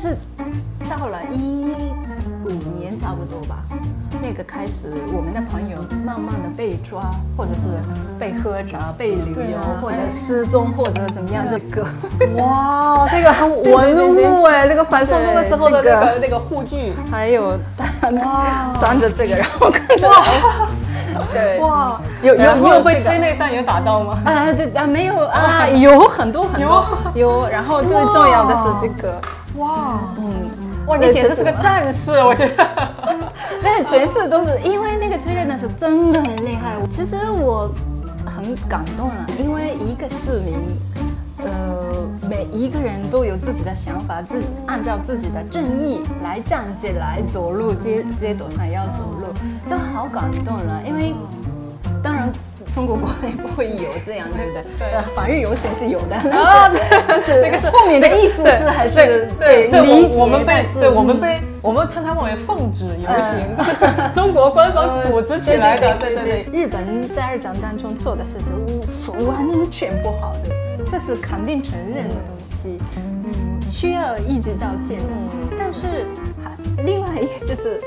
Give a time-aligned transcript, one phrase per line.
[0.00, 0.16] 是
[0.88, 1.74] 到了一
[2.42, 3.56] 五年差不多吧，
[4.22, 7.02] 那个开始，我们的朋友慢慢的被抓，
[7.36, 7.68] 或者是
[8.18, 11.86] 被喝茶、被旅游，或者失踪，或者怎么样，这个
[12.42, 17.48] 哇，这个很文物哎，那个反送中的时候的那个那个护具，还有
[18.24, 20.08] 哇， 装着这个，然后看着。
[21.34, 21.58] 对。
[21.58, 24.18] 哇，有有你有被催泪弹有打到吗？
[24.24, 29.20] 啊对啊没有啊有很多很多有，然后最重要的是这个
[29.60, 30.50] 哇嗯
[30.86, 32.66] 哇你简直是个战士我觉得，
[33.62, 37.70] 那角色都是因为那个催泪弹是真的很厉害，其实我
[38.24, 40.56] 很感动了，因为一个市民。
[41.42, 49.32] 呃，每一个人都有自己的想法，自按照自己的正义来站起来走路，街街头上要走路，
[49.66, 50.82] 这好感动了。
[50.86, 51.14] 因为
[52.02, 52.30] 当然
[52.74, 54.62] 中国国内不会有这样，对不对？
[54.78, 56.70] 对，反日游行是有的，啊，
[57.06, 60.16] 但是那个后面的意思是还是对理解。
[60.16, 63.38] 我们被对我们被 我们称他们为奉旨游行，
[64.14, 65.94] 中国官方组织起来的。
[65.98, 68.38] 对对对，日本在二战当中做的事
[69.04, 70.50] 是完全不好的。
[70.90, 74.98] 这是肯定承认的东西，嗯，需要一直道歉。
[75.58, 76.06] 但是
[76.42, 76.50] 还
[76.82, 77.80] 另外一个就是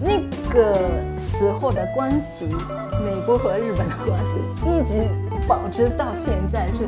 [0.00, 0.18] 那
[0.52, 0.74] 个
[1.18, 2.46] 时候的关系，
[3.04, 4.32] 美国和日本的关系
[4.68, 5.08] 一直
[5.46, 6.86] 保持到现在是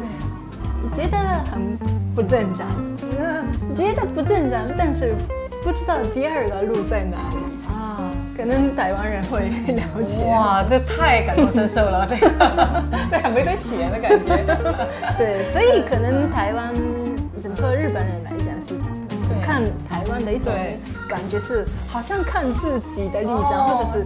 [0.95, 1.17] 觉得
[1.51, 1.77] 很
[2.15, 2.67] 不正常，
[3.75, 5.15] 觉得不正常，但是
[5.63, 8.11] 不知道第二个路在哪里啊。
[8.37, 14.45] 可能台湾人会了解哇，这太感同身受了，这 个对没得选的感觉。
[15.17, 16.75] 对，所以可能台湾
[17.41, 18.23] 怎么说，日本人
[19.47, 20.53] 看台湾的一种
[21.09, 24.05] 感觉是，好像看自己的立场，或者是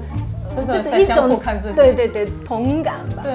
[0.54, 3.22] 真的是一种看自己，对对对，同感吧。
[3.22, 3.34] 对。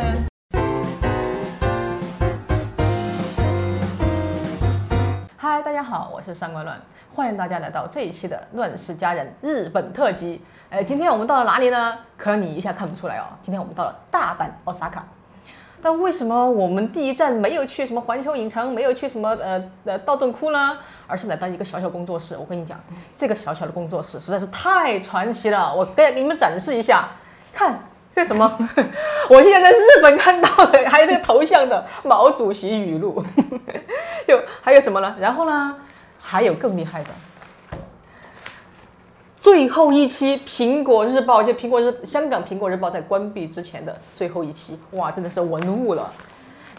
[5.36, 6.80] 嗨，大家好，我是上官乱，
[7.16, 10.46] 欢迎大家来到这一期的《乱世佳人》日本特辑。
[10.70, 11.98] 哎，今天我们到了哪里呢？
[12.18, 13.24] 可能你一下看不出来哦。
[13.42, 15.02] 今天我们到了大阪 Osaka，
[15.86, 20.80] 但为什么我们第一站没有去什么环球影城，没有去什么呃呃道顿窟呢？
[21.06, 22.36] 而是来到一个小小工作室。
[22.36, 22.80] 我跟你讲，
[23.16, 25.72] 这个小小的工作室实在是太传奇了。
[25.76, 27.10] 我给你们展示一下，
[27.54, 27.80] 看
[28.16, 28.52] 这什么？
[29.30, 33.24] 我现在在日本看到的，还有这个头像的毛主席语录，
[34.28, 35.16] 就还有什么呢？
[35.20, 35.76] 然后呢，
[36.20, 37.10] 还有更厉害的。
[39.46, 46.12] 最后一期《苹果日报》，就苹果日香港《苹果日报》在关闭之前的最后一期，哇，真的是文物了。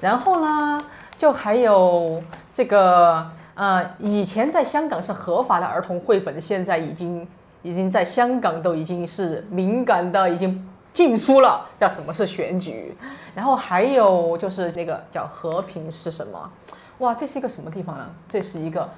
[0.00, 0.80] 然后呢，
[1.16, 2.20] 就还有
[2.52, 3.24] 这个
[3.54, 7.24] 呃，以前在香港是合法的儿童绘本，现在已经
[7.62, 11.64] 已经在香港都已经是敏感的，已经禁书了。
[11.78, 12.96] 叫什么是选举？
[13.32, 16.50] 然后还有就是那个叫和平是什么？
[16.98, 18.04] 哇，这是一个什么地方呢？
[18.28, 18.88] 这是一个。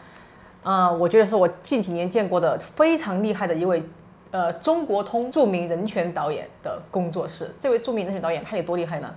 [0.69, 3.83] 啊，我觉得是我近几年见过的非常厉害的一位，
[4.31, 7.55] 呃，中国通著名人权导演的工作室。
[7.59, 9.09] 这位著名人权导演他有多厉害呢？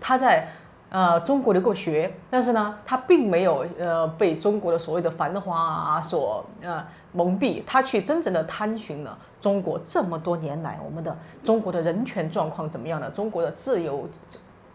[0.00, 0.46] 他在
[0.90, 14.08] 呃中国留过学，但是呢，他并没有呃被中国的所谓的繁华啊所呃蒙蔽，他去真正的探寻了中国这么多年来我们的中国的人权状况怎么样的，中国的自由。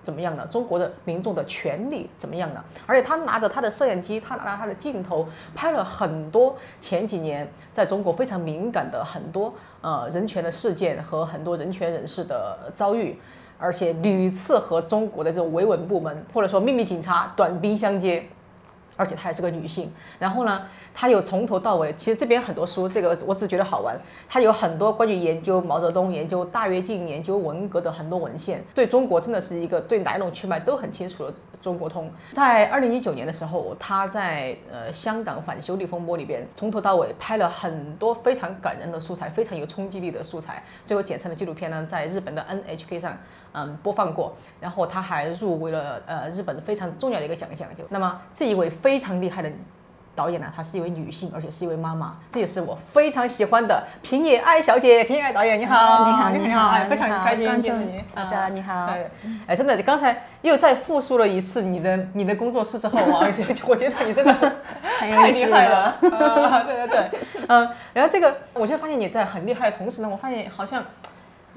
[0.07, 0.47] 怎么样呢？
[0.50, 2.63] 中国的民众的权利怎么样呢？
[2.85, 13.19] 而且他拿着他的摄像机，他拿着他的镜头拍了很多前几年在中国非常敏感的很多呃人权的事件和很多人权人士的遭遇，
[13.59, 18.23] 而且屡次和中国的这种维稳部门或者说秘密警察短兵相接，
[18.97, 19.90] 而且她还是个女性。
[20.19, 20.63] 然后呢？
[21.00, 23.96] 她有从头到尾，其实这边很多书，这个我只觉得好玩。
[24.28, 32.12] 她有很多关于研究毛泽东、研究大跃进、研究文革的很多文献，对中国真的是一个对来龙去脉都很清楚的中国通。
[32.34, 40.63] 在二零一九年的时候，他在呃香港反修例风波里边，从头到尾拍了很多非常感人的素材，非常有冲击力的素材。
[40.85, 43.17] 最后剪成的纪录片呢，在日本的 NHK 上
[43.53, 44.35] 嗯播放过。
[44.59, 49.51] 然后他还入围了呃日本非常重要的一个奖项，就那么这一位非常厉害的。
[50.17, 55.03] 导演呢，她是一位女性，而且是一位妈妈，这也是我非常喜欢的平野爱小姐。
[55.03, 58.03] 平野爱导演，你好，你好，你好，哎非常开心见到你。
[58.16, 58.90] 大家你好。
[59.46, 63.28] 哎，真的，你刚才又再复述了一次你的你的工作室之后啊，
[63.67, 64.34] 我觉得你真的
[64.99, 65.96] 太厉害了。
[66.02, 67.09] 对对对，
[67.47, 70.84] 嗯，然后这个我就发现你在很厉害的同时呢，我发现好像。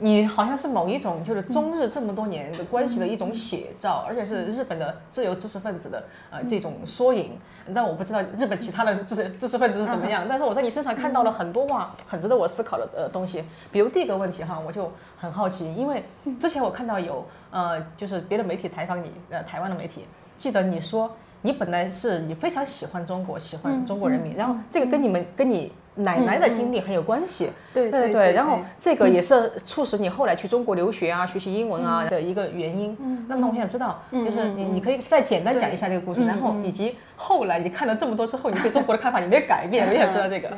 [0.02, 7.38] 你好像是某一种就是中日这么多年的关系的一种写照，而且是日本的自由知识分子的呃这种缩影。
[7.74, 10.24] 但我不知道日本其他的知识知识分子是怎么样。
[10.28, 13.44] 但是我在你身上看到了很多哇，很值得我思考的呃东西。
[13.70, 16.02] 比如第一个问题哈，我就很好奇，因为
[16.40, 20.06] 之前我看到有呃就是别的媒体采访你，呃台湾的媒体，
[20.38, 27.50] 记得你说你本来是你非常喜欢中国，喜欢中国人民，然后这个跟你们跟你奶奶的经历很有关系。
[27.72, 32.96] 对对对，然后这个也是促使你后来去中国留学啊、学习英文啊的一个原因。
[33.28, 39.86] 那么我想知道，就是你你可以再简单讲一下这个故事，然后以及后来你看了这么多之后，你对中国的看法有没有改变？
[39.88, 40.50] 我想知道这个。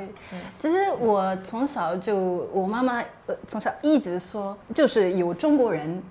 [0.58, 2.17] 其实我从小就，
[2.52, 6.02] 我妈妈呃从小一直说，就是有中国人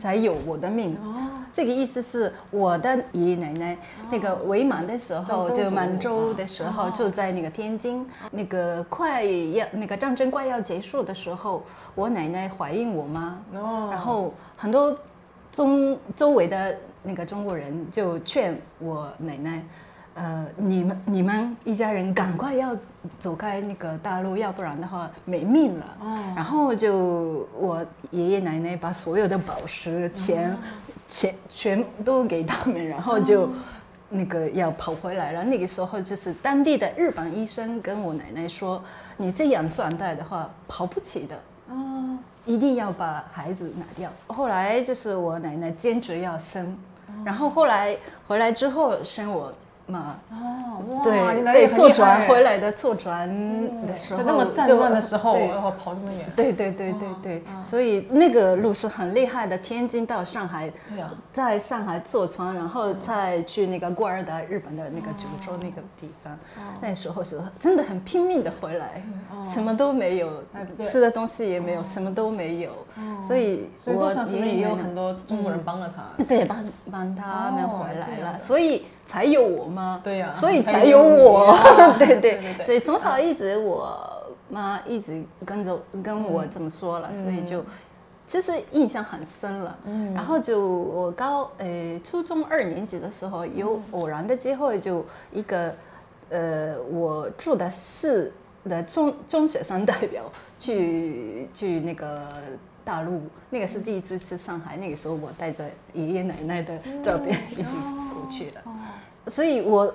[0.00, 0.94] 才有我的命。
[0.96, 3.76] 哦这个意思是我的爷爷奶奶
[4.08, 11.62] 那个伪满的时候，就满洲的时候，就在那个天津，那个快要那个战争快要结束的时候，
[11.94, 14.96] 我奶奶怀孕我妈，然后很多
[15.52, 19.62] 中周围的那个中国人就劝我奶奶。
[20.14, 22.76] 呃，你们你们一家人赶快要
[23.20, 25.96] 走开那个大陆，要不然的话没命了。
[26.34, 30.58] 然后就我爷爷奶奶把所有的宝石、钱、
[31.06, 33.48] 钱全都给他们，然后就
[34.10, 35.42] 那个要跑回来了。
[35.42, 38.82] 那个时候就是当地的日本医生跟我奶奶说
[39.16, 41.40] ：“你这样状态的话，跑不起的。”
[42.44, 44.10] 一定要把孩子拿掉。
[44.26, 46.76] 后来就是我奶奶坚持要生，
[47.24, 47.96] 然后后来
[48.26, 49.52] 回来之后生我。
[49.90, 50.16] 嘛。
[50.30, 53.28] 哦，对对，坐船回来的，坐船
[53.86, 66.38] 的时候，那么战乱的时候，然后跑这么远，对对对对对，所以那个路是很厉害的，天津到上海，对啊，在上海坐船，然后再去那个瓜尔达，日本的那个九州那个地方，
[66.80, 69.02] 那时候是真的很拼命的回来，
[69.52, 70.30] 什么都没有，
[70.82, 72.70] 吃的东西也没有，什么都没有，
[73.26, 78.84] 所以我也有很多中国人帮了他，对，帮帮他们回来了，所以。
[79.10, 80.00] 才有我吗？
[80.04, 81.52] 对呀，所以才有我。
[81.98, 83.98] 对 对，所以从小一直我
[84.48, 87.64] 妈一直跟着跟我这么说了，所以就
[88.24, 89.76] 其实印象很深了。
[89.84, 95.74] 嗯，然后就我高呃初中二年级的时候，有偶然的机会，就一个
[96.28, 98.32] 呃我住的市
[98.68, 100.22] 的中中学生代表
[100.56, 102.28] 去去那个
[102.84, 105.64] 大陆，那个是第一次去上海，那个时候我带着
[105.94, 108.62] 爷爷奶奶的照片 一起过去了。
[109.28, 109.94] 所以，我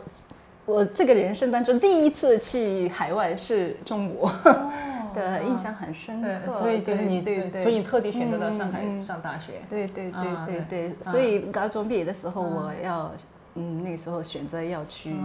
[0.65, 4.31] 我这个人生当中第一次去海外是中国
[5.15, 6.51] 的，印象很深刻。
[6.51, 9.53] 所以就是你，对对，所以你特地选择了上海上大学。
[9.69, 13.03] 对对对对对，所以高中毕业的时候，我要。
[13.03, 13.11] 嗯，
[13.55, 15.15] 那个时候选择要去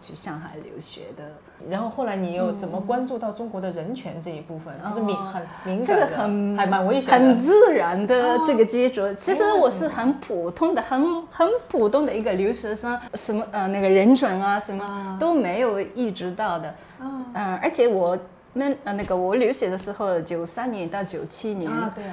[0.00, 1.24] 去上海留学的，
[1.68, 4.74] 然后后来你又怎么关注到中国的人权这一部分？
[4.82, 9.02] 就是敏很敏感这个很还蛮危险很自然的这个接触。
[9.20, 16.74] 其实我是很普通的、很很普通的一个留学生，什么呃那个人权啊，什么都没有意识到的。
[17.00, 18.18] 嗯，而且我。
[18.52, 21.70] 那呃，那个我留学的时候，九三年到九七年，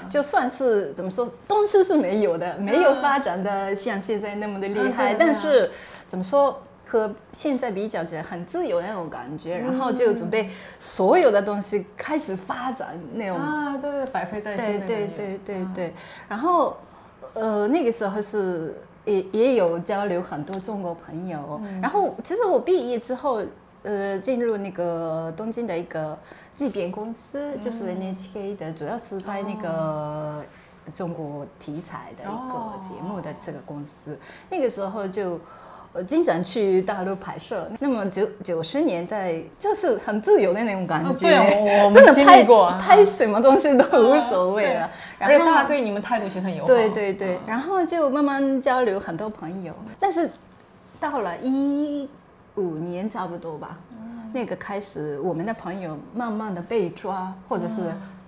[0.08, 5.68] 就算是怎么说，东西是没有的，没有发展的像现在那么的厉害，但是
[6.08, 10.48] 怎么说和现在比较起来，很自由那种感觉，然后就准备
[10.80, 15.94] 所有的东西开始发展那种啊，对对，百废待兴对对对对对，
[16.30, 16.78] 然后
[17.34, 18.76] 呃那个时候是
[19.06, 23.42] 也也有交流很多中国朋友，然后其实我毕业之后。
[23.88, 26.20] 呃，进入那个东京的一个
[26.58, 30.44] 制片公司，就是 NHK 的，主要是拍那个
[30.94, 34.20] 中国题材的一个节目的这个公司。
[34.50, 35.40] 那个时候就
[35.94, 37.72] 呃经常去大陆拍摄。
[37.80, 41.30] 那么九九十年代就是很自由的那种感觉，
[41.94, 44.90] 真的拍过拍什么东西都无所谓了。
[45.18, 46.68] 然后大家对你们态度其实很友好。
[46.68, 49.74] 对对对，然后就慢慢交流很多朋友。
[49.98, 50.30] 但是
[51.00, 52.10] 到了一。
[52.58, 53.78] 五年差不多吧，
[54.34, 57.76] 那个开始，我们的朋友慢慢的被抓，或者是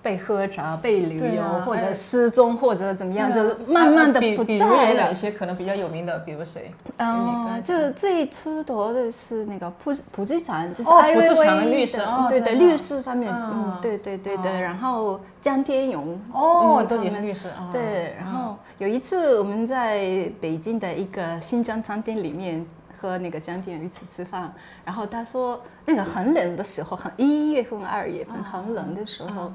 [0.01, 5.11] 被喝茶、被旅游，或者失踪，或者怎么样，就是慢慢的不在了。
[5.11, 6.71] 一些可能比较有名的，比如谁？
[6.97, 14.51] 嗯，就最出头的是那个普普志强，就是艾薇薇律师，对对，律师方面，嗯，对对对对。
[14.61, 17.49] 然后江天勇，哦，都也是律师。
[17.73, 22.65] 对，然后有一次我们在北京的一个新疆餐厅里面。
[22.99, 24.51] 和那个江天勇一起吃饭，
[24.83, 29.51] 然后他说那个很冷的时候，很一月份、二月份很冷的时候，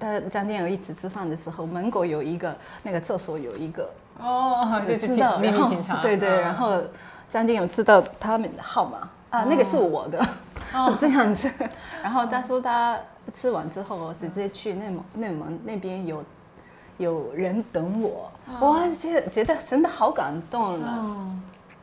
[0.00, 5.70] 他江天勇一起吃饭的时候，门口有一个那个厕所有一个哦，就知道，然后
[6.02, 6.82] 对对，然后
[7.28, 10.20] 江天勇知道他们的号码啊，那个是我的，
[11.00, 11.48] 这样子，
[12.02, 12.98] 然后他说他
[13.32, 16.24] 吃完之后直接去内蒙，内蒙那边有
[16.98, 21.04] 有人等我，哇，觉觉得真的好感动了。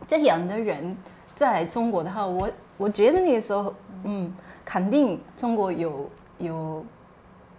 [0.10, 0.98] 这样的人
[1.38, 3.74] 在中国的话，我我觉得那个时候，
[4.04, 4.34] 嗯，
[4.66, 6.86] 肯定中国有有，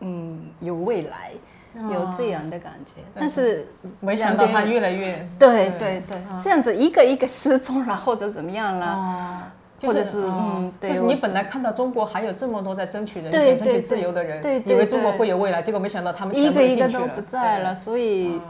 [0.00, 1.30] 嗯，有未来。
[1.72, 2.94] 有这样的感觉。
[3.14, 3.64] 但是
[4.00, 18.40] 没想到他越来越对对对，这样子一个一个失踪了或者怎么样了，或者是嗯，就是你本来看到中国还有这么多在争取人权、争取自由的人，以为中国会有未来，结果没想到他们一个一个都不在了，所以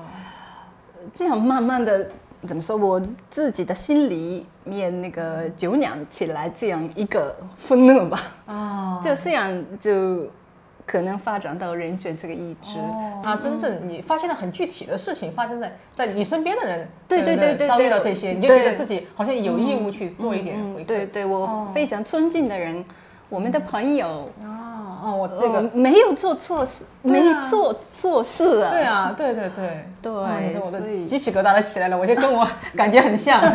[1.12, 2.08] 这样慢慢的。
[2.46, 2.76] 怎么说？
[2.76, 8.18] 我自己的心里面那个就酿起来这样一个愤怒吧。
[8.46, 10.26] 哦， 就这样就
[10.86, 12.78] 可能发展到人权这个意志。
[13.28, 20.86] 啊，真正你发现了很具体的事情发生在在你身边的人，对对对对，遭遇到这些，你就觉得自己好像有义务去做一点回馈。
[20.86, 22.82] 对对，我非常尊敬的人，
[23.28, 24.26] 我们的朋友。
[24.42, 24.69] 哦，
[25.02, 28.70] 我这个没有做错事，没做错事啊！
[28.70, 30.12] 对啊，对对对对，
[30.60, 33.40] 我的鸡皮疙瘩都起来了，我就跟我感觉很像。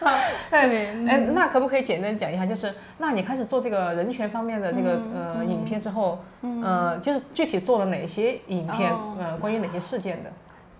[0.50, 2.44] 哎，那可不可以简单讲一下？
[2.44, 6.18] 就是那你开始做这个人权方面的这个呃影片之后，
[6.62, 8.92] 呃，就是具体做了哪些影片？
[9.18, 10.30] 呃，关于哪些事件的？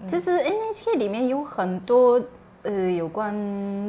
[0.07, 2.21] 其实 NHK 里面有很多
[2.63, 3.35] 呃有关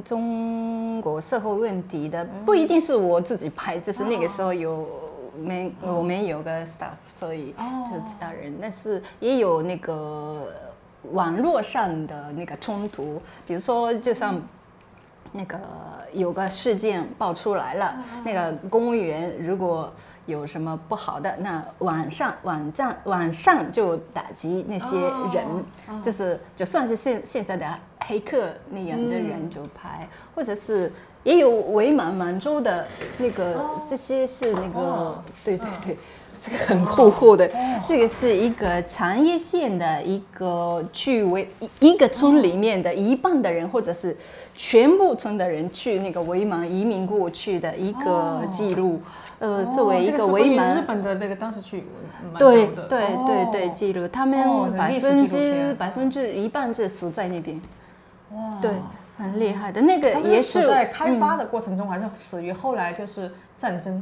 [0.03, 4.87] 中国社会问题的，不一定是我自己拍，就是那个时候有。
[5.35, 7.55] 没，我们有个 staff，所以
[7.89, 10.51] 就其他人，但是也有那个
[11.11, 14.41] 网络上的那个冲突，比如说，就像
[15.31, 15.57] 那个
[16.11, 17.95] 有个事件爆出来了，
[18.25, 19.91] 那个公务员如果
[20.25, 24.99] 有什么不好的，那网上网站网上就打击那些
[25.33, 25.45] 人，
[26.03, 27.65] 就是就算是现现在的
[28.01, 30.91] 黑客那样的人就拍，或者是。
[31.23, 32.87] 也有伪满满洲的
[33.17, 35.97] 那个，这些是那个，对对对，
[36.41, 37.47] 这个很厚厚的，
[37.85, 41.47] 这个是一个长叶县的一个去伪
[41.79, 44.17] 一个村里面的一半的人，或者是
[44.55, 48.99] 全部村的人去那个伪满移民过去的一个记录，
[49.37, 50.75] 呃，作为一个伪满。
[50.75, 51.83] 日本的那个当时去
[52.39, 57.61] 对对对对记录，他们百分之百分之一半是死在那边，
[58.33, 58.71] 哇，对。
[59.21, 64.01] 很厉害的那个也是在开发的过程中，还是死于后来就是战争。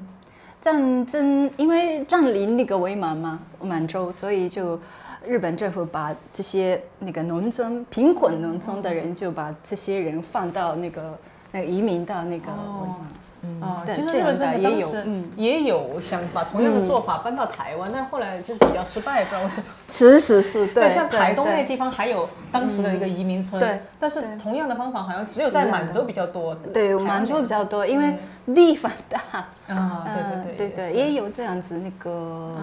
[0.61, 4.79] 战争因为占领那个伪满嘛，满洲，所以就
[5.25, 11.17] 日本政府把这些那个农村贫困农村的人，就把这些人放到那个
[11.51, 13.07] 那个移民到那个伪满。
[13.61, 15.05] 啊，其实日本政府当时
[15.35, 19.67] 也有想把同样的做法搬到台湾，但是后来就是比较失败，不知道为什么。
[19.87, 20.89] 其实是，对。
[20.93, 23.81] 像台东那地方还有当时的一个移民村，对。
[23.99, 26.53] 但是同样的方法好像只有在满洲比较多。
[26.73, 28.17] 对，满洲比较多，因为
[28.53, 29.19] 地方大。
[29.73, 32.55] 啊，对对对对对，也有这样子那个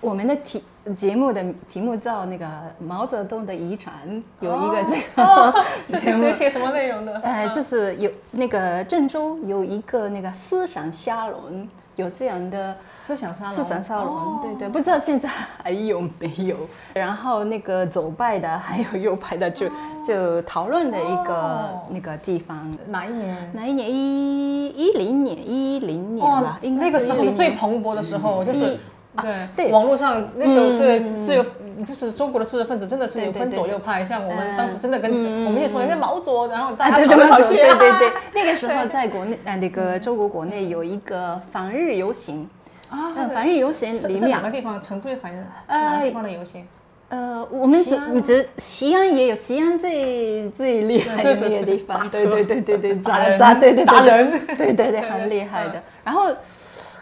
[0.00, 0.62] 我们的题
[0.96, 2.46] 节目的题目叫那个
[2.78, 3.94] 毛泽东的遗产，
[4.40, 5.54] 有一个这个。
[5.88, 7.18] 这是写什么内容的？
[7.20, 13.54] 哎，就是有那个郑州有一个那个思想沙龙，有这样的思想沙龙。
[13.54, 15.26] 思想沙龙，对对，不知道现在
[15.62, 16.56] 还有没有。
[16.92, 19.66] 然后那个左派的还有右派的就
[20.06, 22.70] 就讨论的一个那个地方。
[22.88, 23.50] 哪一年？
[23.54, 23.90] 哪一年？
[23.90, 26.60] 一一零年，一零年吧。
[26.62, 28.78] 那个时候是最蓬勃的时候，就是。
[29.22, 31.44] 对对，网络上那时候对自由，
[31.86, 35.10] 就是中国的知识分子真的是有分左右派，像我们当时真的跟
[35.46, 37.54] 我们也说人家毛左，然后大家吵来吵去。
[37.54, 42.48] 对对对， 那个时候在国内呃，那个中国国内有一个反日游行。
[42.90, 44.28] 啊，反日游行里面。
[44.28, 46.66] 两个地方，成都反日，哪个地方的游行？
[47.08, 55.82] 呃，我们只只西安也有，西安最最厉害的那个地方，对对对对对，砸砸对对砸人，对对对，很厉害的。
[56.02, 56.28] 然后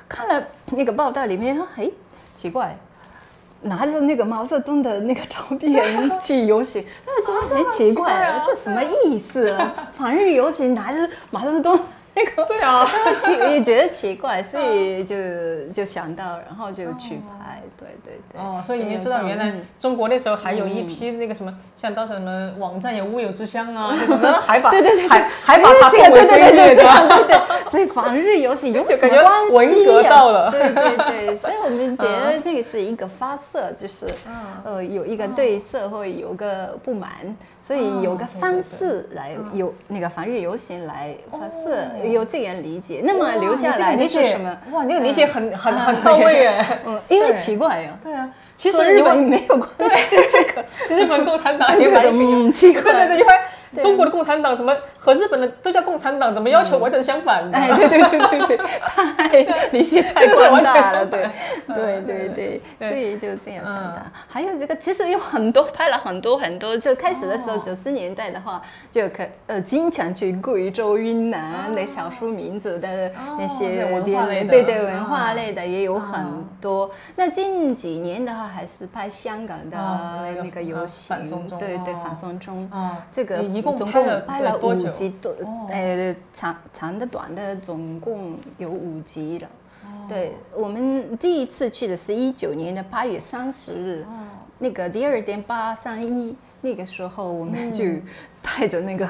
[0.08, 0.42] 看了
[0.76, 1.90] 那个报道里面说，哎。
[2.34, 2.76] 奇怪，
[3.60, 9.56] 拿着那个毛泽东的那个照片去游行，那 觉得很奇怪，这什么意思？
[9.92, 11.78] 反日游行拿着毛泽东。
[12.14, 12.44] 那个。
[12.44, 12.86] 对啊，
[13.18, 15.16] 奇也觉得奇怪，所以就
[15.72, 18.40] 就想到，然后就去拍，对对对。
[18.40, 26.74] 哦，所以你知道原来中国那时候还有一批那个什么，像当时什么网站有乌有之乡啊， 什么还把对对对，还还把它作为对对对
[27.26, 29.84] 对，所以反日游行有什么关系？
[29.84, 34.06] 文革到了，对对对，所以我们觉得那个是一个发射，就是
[34.64, 37.10] 呃有一个对社会有个不满。
[37.64, 43.00] 所以有个方式来有那个反日游行来发射，有这样理解。
[43.04, 44.56] 那么留下来的是什么？
[44.72, 46.80] 哇，那个理解很很 很到位哎。
[46.86, 47.90] 嗯，因为奇怪呀。
[48.02, 49.68] 对啊，其实日本没有关
[49.98, 50.16] 系。
[50.30, 53.26] 这个 日本共产党 也蛮奇怪的，因为。
[53.80, 57.58] 中国的共产党什么和日本的都叫共产党，怎么要求完全相反的？
[57.58, 58.56] 哎，对对对对对，
[58.86, 59.28] 太
[59.72, 61.28] 理解太宽大了，对
[61.74, 62.28] 对对
[62.78, 64.00] 对，所以就这样想的。
[64.28, 74.50] 还有这个，其实有很多拍了很多很多，就开始的时候九十年代的话，就可呃经常去贵州、云南的少数民族的那些对文化类的。
[74.50, 76.24] 对对啊文化类的也有很
[76.60, 76.88] 多。
[77.16, 82.00] 那近几年的话，还是拍香港的哦那个游呃行反送，中对对哦。
[82.04, 82.70] 反送中。
[82.70, 89.48] 啊，这个一共总拍了共拍了五多久集多哦，呃，长长的短的总共有五集了。
[89.84, 94.12] 哦对我们第一次去的是一九年的八月三十日，哦
[94.58, 98.02] 那个第二点八三一，那个时候我们就嗯
[98.42, 99.08] 带着那个。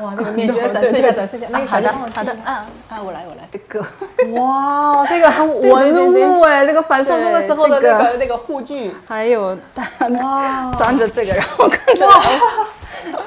[0.00, 3.84] 哇， 那个面具展示一下，展示一下，那好的好的啊啊，我来我来，这个。
[4.40, 9.56] 哇， 这个很文物哎，那个反送中的时候的那个那个护具，还有
[10.22, 10.72] 哇。
[10.78, 12.06] 装着这个，然后看着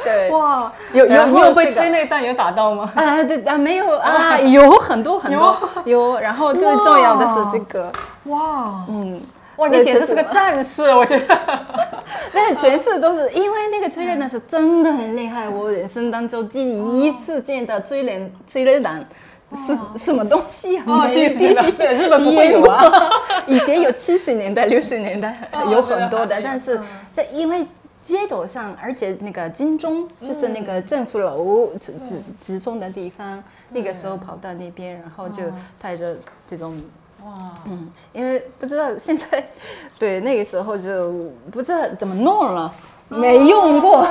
[0.04, 0.30] 对。
[0.30, 2.92] 哇，有有有被这个催泪弹有打到吗？
[2.96, 7.92] 啊，对啊，没有啊，有很多很多有，然后最重要的是这个，
[8.26, 8.86] 哇。
[8.88, 9.22] 嗯，
[9.62, 11.40] 哇，你简直是个战士，我觉得。
[12.34, 16.60] 那全是都是因为那个催泪弹是真的很厉害，我人生当中第
[17.00, 19.06] 一次见到催泪催泪弹
[19.54, 21.08] 是什么东西啊？
[21.08, 22.82] 第一次日本不体会有啊。
[23.46, 26.82] 以前有七十年代、六十年代哦有很多的，但是
[27.14, 27.64] 在因为。
[28.04, 35.44] 街头上，而且那个金钟就是那个政府楼直直直冲的地方，那个时候跑到那边，然后就
[35.80, 36.82] 带着这种
[37.26, 39.48] 哇，嗯，因为不知道现在，
[40.00, 41.12] 对那个时候就
[41.52, 42.74] 不知道怎么弄了，
[43.10, 44.08] 没用过。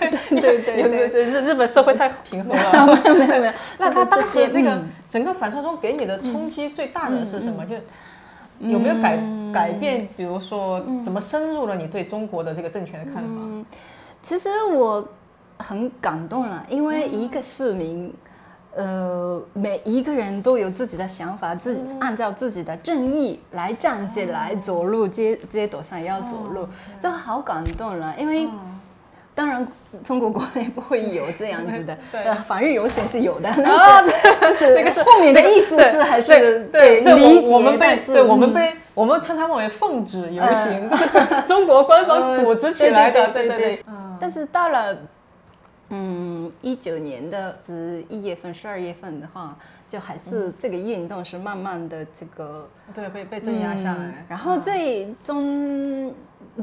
[0.00, 2.86] 对对对对，对对，日日本社会太平和了。
[3.02, 3.52] 没有没有没有。
[3.78, 7.64] 那他当时这个嗯整个反送中给你的冲击最大的是什么？
[7.64, 7.76] 就
[8.60, 9.18] 有没有改
[9.52, 10.06] 改变？
[10.16, 13.66] 比如说，怎么深入了你对中国的这个政权的看法？
[14.20, 15.02] 其实我
[15.58, 18.12] 很感动了，因为一个市民。
[18.74, 26.66] 呃，每一个人都有自己的想法，自己按照自己的正义来站起来走路，街街头上要走路，
[27.00, 28.14] 这好感动了。
[28.18, 28.48] 因为
[29.34, 29.66] 当然
[30.04, 32.22] 中国国内不会有这样子的， 对。
[32.24, 34.02] 呃，反日游行是有的，啊
[34.40, 38.54] 但是就是后面的意思是还是对对，理解，我我们被对我们嗯。
[38.54, 40.90] 被我们称他们为奉旨游行，
[41.48, 43.84] 中国官方组织起来的，对对对。
[44.20, 44.94] 但是到了
[45.94, 49.54] 嗯一九年的十一月份、十二月份的话，
[49.90, 54.26] 就还是这个运动是慢慢的这个对，被被镇压下嗯来。
[54.26, 56.12] 然后最终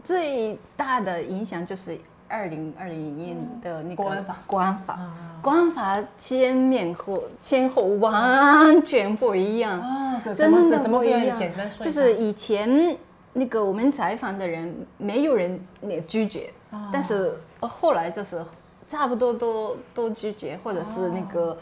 [0.03, 1.95] 最大的影响就是
[2.27, 9.79] 二零二零年的那个国安法国安法，啊国安法前面后前后完全不一样。
[9.79, 11.83] 啊，真的怎么不不一样简单说？
[11.83, 12.97] 就是以前
[13.33, 18.43] 那个我们采访的人，没有人那拒绝，哦但是后来就是
[18.89, 21.55] 差不多都都拒绝，或者是那个、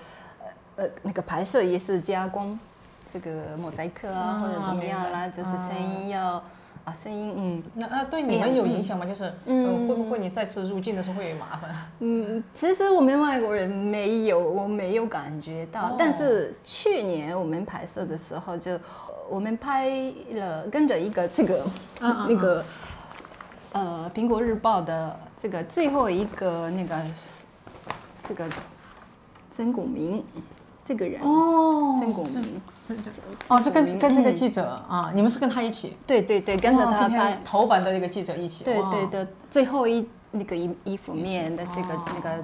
[0.76, 2.58] 呃呃那个拍摄也是加工，
[3.14, 6.42] 这个莫扎克啊、啊或者怎么样啦，就是声音要
[6.86, 7.64] 啊声音嗯。
[7.74, 9.06] 那那对你们有影响吗？
[9.06, 11.70] 就是嗯嗯，会不会你再次入境的时候会有麻烦？
[12.00, 15.90] 嗯，其实我们外国人没有，我没有感觉到。
[15.90, 18.82] 哦但是去年我们拍摄的时候就，呃
[19.30, 19.90] 我们拍
[20.30, 21.66] 了跟着一个这个、
[22.00, 22.64] 那个
[23.74, 26.96] 呃苹果日报的这个最后一个那个
[28.28, 28.46] 这个
[29.52, 30.24] 曾巩明
[30.84, 32.62] 这个人，哦曾巩明，
[33.48, 37.42] 哦，是跟跟这个嗯记者啊，你们是跟他一起对对对，跟着他拍。
[37.46, 42.44] 头版的那个记者一起，哇对对，的，最后一那个一衣服面的这个、哦那个。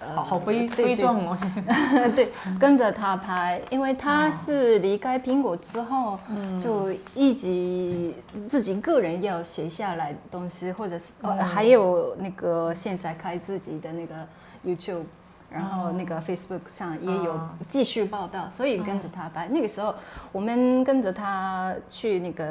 [0.00, 1.38] 呃好好悲悲壮哦。
[2.16, 6.18] 对，跟着他拍，因为他是离开苹果之后，
[6.60, 8.12] 就一直
[8.48, 14.14] 自己个人要写下来东西，或者是、哦还有那个现在开自己的那个
[14.66, 15.04] YouTube。
[15.52, 19.48] 然后那个 Facebook 上也有哦继续报道，所以跟着他拍。
[19.48, 19.92] 那个时候
[20.30, 22.44] 我们跟着他去那个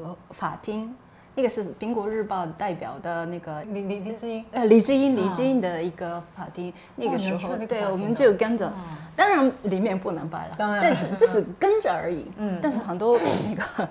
[0.00, 0.94] 呃法庭，
[1.34, 8.72] 那个是苹果日报代表的那个李李李志英，呃，李志英，李啊志英的一个法庭，那个时候，对，我们就跟着，
[9.16, 12.58] 当然里面不能拍了，当然但只这是跟着而已，嗯。
[12.62, 13.88] 但是很多那个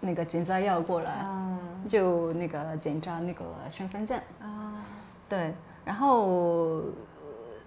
[0.00, 4.84] 那个警察要过来，啊就那个检查那个身份证，啊，
[5.28, 6.92] 对，然后呃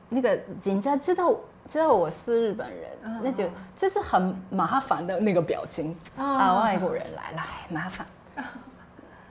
[0.07, 1.35] 那个警察知道
[1.67, 8.05] 知道我是日本人，嗯那就这是很麻烦的那个表情啊啊，外国人来了麻烦，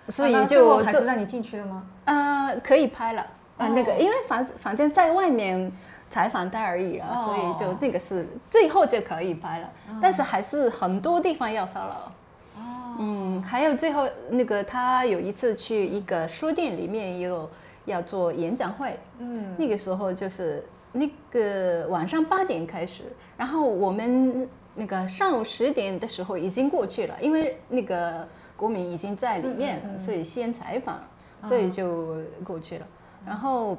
[0.08, 1.84] 所以就这还是让你进去了吗？
[2.04, 3.26] 呃，可以拍了。
[3.58, 5.70] 呃，那个，因为反反正在外面
[6.10, 9.70] 采访他而已啊，哦所以就那个是最后就可以拍了。
[10.00, 12.12] 但是还是很多地方要骚扰。
[12.98, 17.48] 嗯，还有最后那个他有一次去一个书店里面有
[17.86, 20.62] 要做演讲会，嗯，那个时候就是
[20.92, 23.04] 那个晚上八点开始，
[23.36, 31.00] 然后我们那个上午十点的时候已经过去了，因为那个国民已经在里面了，所以先采访，
[31.48, 32.86] 所以就过去了。
[33.26, 33.76] 然后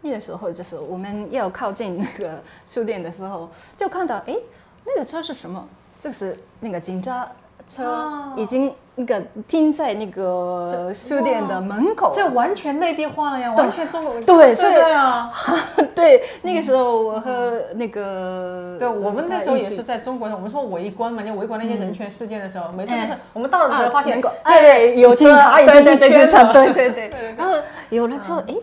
[0.00, 4.36] 那个时候就是我们要靠近那个书店的时候，就看到哎，
[4.84, 5.66] 那个车是什么？
[6.00, 7.26] 这是那个警察
[7.66, 12.08] 车哦，已经那个停在那个书店的门口。
[12.08, 12.14] 了。
[12.14, 15.30] 这完全内地化了呀，完全中国对所以对啊，
[15.94, 27.34] 对，那个时候我和那个对我们那时候也是在中国，我们说围观嘛，就围观那些人权事件的时候，每次都是哎我们到了的时候发现哎，有警察已经对对对对对对对对。
[27.38, 27.54] 然后
[27.90, 28.54] 有了之后，哎，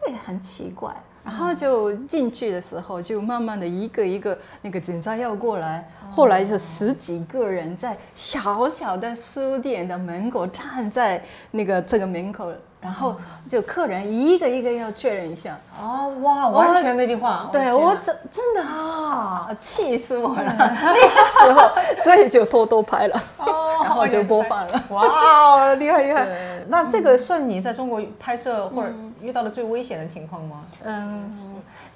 [0.00, 0.90] 这也很奇怪。
[1.24, 13.16] 然后就进去的时候，就慢慢的一个一个那个警察要过来，后来是十几个人在小小的书店的门口站在那个这个门口，然后
[13.48, 15.58] 就客人一个一个要确认一下。
[15.80, 20.42] 哦哇，完全内地话，对我真真的啊，气死我了！
[20.58, 21.70] 那个时候，
[22.04, 24.82] 所以就偷偷拍了，哦 然后就播放了。
[24.90, 26.26] 哇哦，厉害厉害！
[26.68, 30.62] 那这个算你在中国拍摄或者遇到的最危险的情况吗？
[30.82, 31.30] 嗯，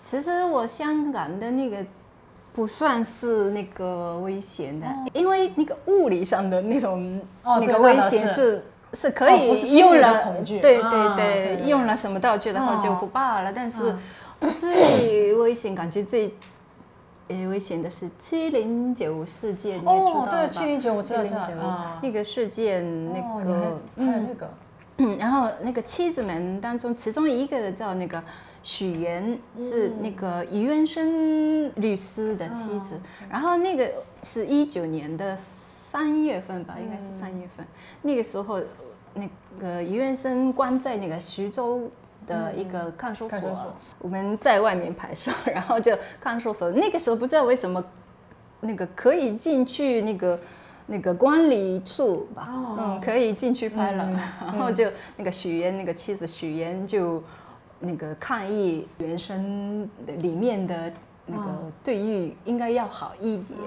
[0.02, 1.76] 其实我香港的那个
[2.52, 8.64] 不算是那个危险的，因为那个物理上的那种哦那个危险是。
[8.94, 10.58] 是可以用了，恐惧。
[10.60, 13.52] 对啊对对对用了什么道具的话就哦不罢了。
[13.52, 13.94] 但是
[14.56, 16.34] 最危险，感觉最
[17.28, 20.48] 呃危险的是七零九事件，哦，对，吧？
[20.48, 22.00] 七零九我知道，知道709啊。
[22.02, 24.50] 那个事件，那哦还个拍了那个，
[24.98, 28.22] 嗯，然后那个妻子们当中，其中一个叫那个
[28.62, 33.00] 许妍，是那个余元生律师的妻子。
[33.30, 33.90] 然后那个
[34.22, 35.36] 是一九年的
[35.92, 37.66] 三月份吧，应该是三月份。
[38.00, 38.58] 那个时候，
[39.12, 39.28] 那
[39.58, 41.90] 个余元生关在那个徐州。
[42.24, 46.70] 的一个看守所，看守所我们在外面拍摄，然后就看守所。
[46.70, 47.84] 那个时候不知道为什么，
[48.60, 50.40] 那个可以进去那个
[50.86, 54.04] 那个管理处吧，哦嗯，可以进去拍了。
[54.08, 57.20] 嗯然后就那个许愿，那个妻子许愿就
[57.80, 60.92] 那个抗议原生的里面的
[61.26, 63.58] 那个对玉应该要好一点，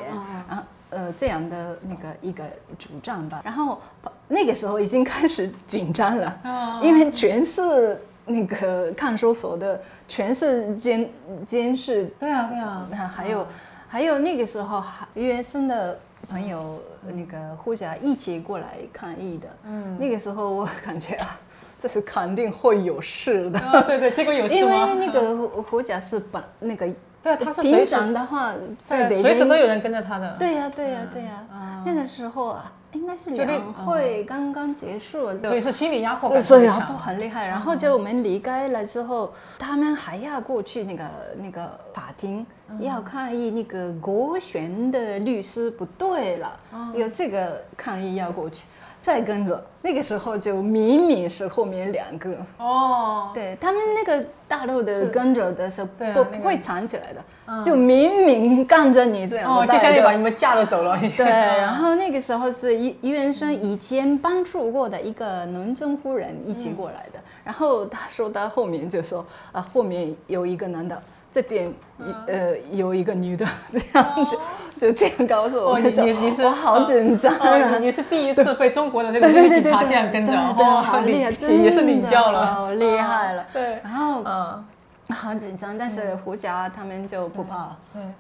[0.48, 2.44] 然后呃这样的那个一个
[2.78, 3.42] 主张吧。
[3.44, 3.82] 然后
[4.28, 6.82] 那个时候已经开始紧张了，哦。
[6.84, 11.10] 因为全是那个看守所的，全是监
[11.46, 13.48] 监视对啊对啊，那还有、
[13.88, 16.82] 还有那个时候还约生的朋友
[17.14, 21.40] 那个胡甲一起过来抗议的，嗯，那个时候我感觉啊，
[21.80, 24.96] 这是肯定会有事的，啊对对，结果有事因为？
[25.06, 26.88] 那个胡胡家是本那个
[27.26, 31.44] 对啊，他是平常的话在北京随时都有人跟着他的，对呀、对呀、对呀、
[31.84, 36.96] 那个时候啊，应该是两会刚刚结束，就所以是心理压迫对，感所以不特别强。
[36.96, 37.48] 很厉害。
[37.48, 41.04] 然后就我们离开了之后，他们还要过去那个
[41.42, 42.46] 那个法庭，
[42.80, 46.60] 要抗议那个国选的律师不对了，
[46.94, 48.68] 有这个抗议要过去，
[49.06, 49.64] 再跟着。
[49.84, 52.36] 那个时候就明明是后面两个。
[52.58, 61.00] 哦，对他们那个大陆的是跟着的时候对啊不不会藏起来的，就明明干着你这样哦，就像你把你们架着走了。
[61.16, 71.00] 对， 然后那个时候是于于元生以前帮助过的一个农村夫人一起过来的，然后他说他后面就说啊，后面有一个男的，
[71.36, 71.70] 这边
[72.00, 74.38] 一呃有一个女的，这样子
[74.80, 77.34] 就这样告诉我，哦，你你你是我好紧张
[77.82, 77.88] 你。
[77.88, 83.46] 你是第一次被中国的那个对对对警察对对，这样跟着，对对，哦好厉害， 也是领教了，好厉害了。
[83.52, 84.66] 对，然后嗯。
[85.10, 87.70] 好紧张，但是胡家他们就不怕。
[87.94, 88.12] 嗯，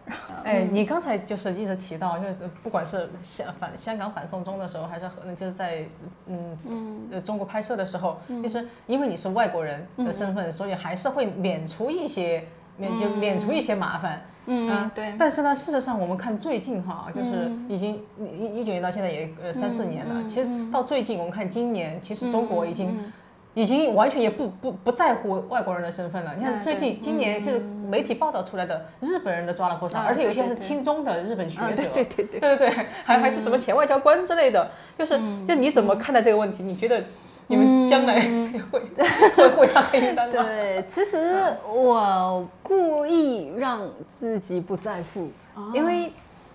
[0.43, 5.83] 哎，你刚才就是一直提到，就是不管是香反香港反送中的时候，还是和就是在
[6.27, 7.23] 嗯嗯。
[7.23, 12.43] 中国拍摄的时候，就是因为你是外国人的身份，所以还是会免除一些
[12.77, 14.21] 免就免除一些麻烦。
[14.47, 15.13] 嗯，对。
[15.17, 18.03] 但是呢，事实上我们看最近哈，就是已经
[18.39, 23.11] 一一九年到现在也呃三四年了，其实到最近我们看今年，其实中国已经。
[23.57, 26.35] 已经完全也不不不在乎外国人的身份了。
[26.35, 31.75] 你看嗯最近今年就是媒体报道出来的，日本人都抓了不少，啊而且有些还是亲中的日本学啊，者。
[31.77, 32.39] 对对对对。
[32.41, 36.63] 对对对，还还是什么前外交官之类的，就是就你怎么看待这个问题？
[36.63, 37.01] 你觉得
[37.47, 38.19] 你们将来
[38.71, 38.79] 会
[39.35, 40.43] 会会上黑名单吗？
[40.43, 41.35] 对，其实
[41.67, 43.87] 我故意让
[44.19, 45.29] 自己不在乎，
[45.73, 46.11] 因为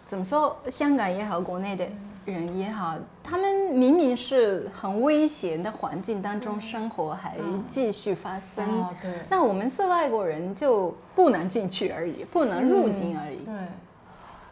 [0.08, 1.86] 怎么说，香港也好，国内的
[2.24, 7.36] 人也好，他们明明是很危险的环境当中生活，还
[7.68, 8.84] 继续发生。
[9.28, 13.38] 那我们是外国人，就不能进去而已，不能入境而已。
[13.44, 13.54] 对，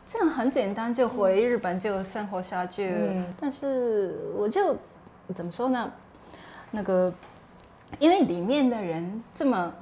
[0.08, 2.90] 这样很简单，就回日本就生活下去。
[2.90, 4.76] 嗯但是我就
[5.34, 5.90] 怎么说呢？
[6.70, 7.12] 那个，
[7.98, 9.72] 因为里面的人这么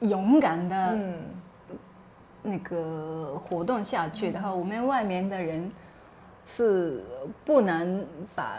[0.00, 1.14] 勇敢的嗯，
[2.42, 5.70] 那个活动下去的话，我们外面的人
[6.44, 7.02] 是
[7.44, 8.58] 不能把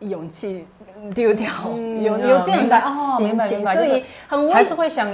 [0.00, 0.66] 勇气
[1.14, 5.08] 丢掉，嗯有有这样的哦明白明白所以很危还是会想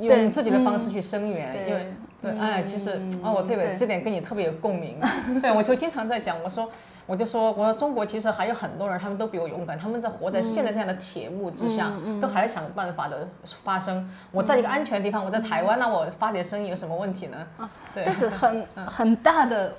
[0.00, 4.98] 用自己的方式去声援，对因为对，嗯哎，其实哦，我这个对这点跟你特别有共鸣。
[5.40, 6.70] 对，我就经常在讲，我说。
[7.06, 13.28] 我就说，我说中国其实还有很多人，他们都比我勇敢，他们在活在现在这样的铁幕之下，嗯都还在想办法的
[13.64, 14.08] 发声。
[14.30, 17.36] 我在一个安全的地方，我在台湾，那我发点声音有什么问题呢？
[17.58, 19.72] 啊对，嗯但是 很很大的。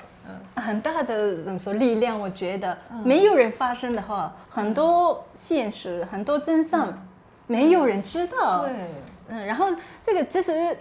[0.55, 2.17] 很大的怎么说力量？
[2.17, 6.97] 我觉得没有人发声的话，很多现实、很多真相，
[7.45, 8.61] 没有人知道。
[8.61, 8.71] 对，
[9.27, 9.65] 嗯，然后
[10.01, 10.77] 这个其实，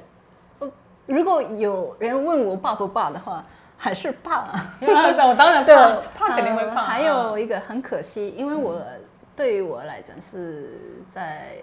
[0.61, 0.71] 呃
[1.07, 3.45] 如果有人问我爸不爸的话，
[3.83, 4.47] 还是怕。
[4.81, 5.75] 那我当然 对
[6.17, 6.75] 怕，怕肯定会怕。
[6.77, 8.81] 呃还有一个很可惜，因为我
[9.35, 11.57] 对于我来讲是在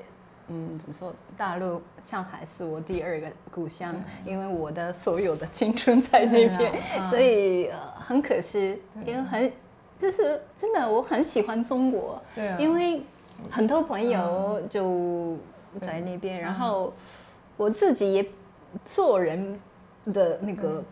[0.50, 9.50] 嗯怎么说，大陆上海是我第二个故乡，因为我的所有的青春在那边，啊 所以呃很可惜，因为很
[9.98, 12.58] 就是真的我很喜欢中国，对啊。
[12.60, 13.02] 因为
[13.50, 15.38] 很多朋友就
[15.80, 16.92] 在那边，然后
[17.56, 18.26] 我自己也
[18.84, 19.58] 做人
[20.12, 20.68] 的那个。
[20.68, 20.86] 嗯，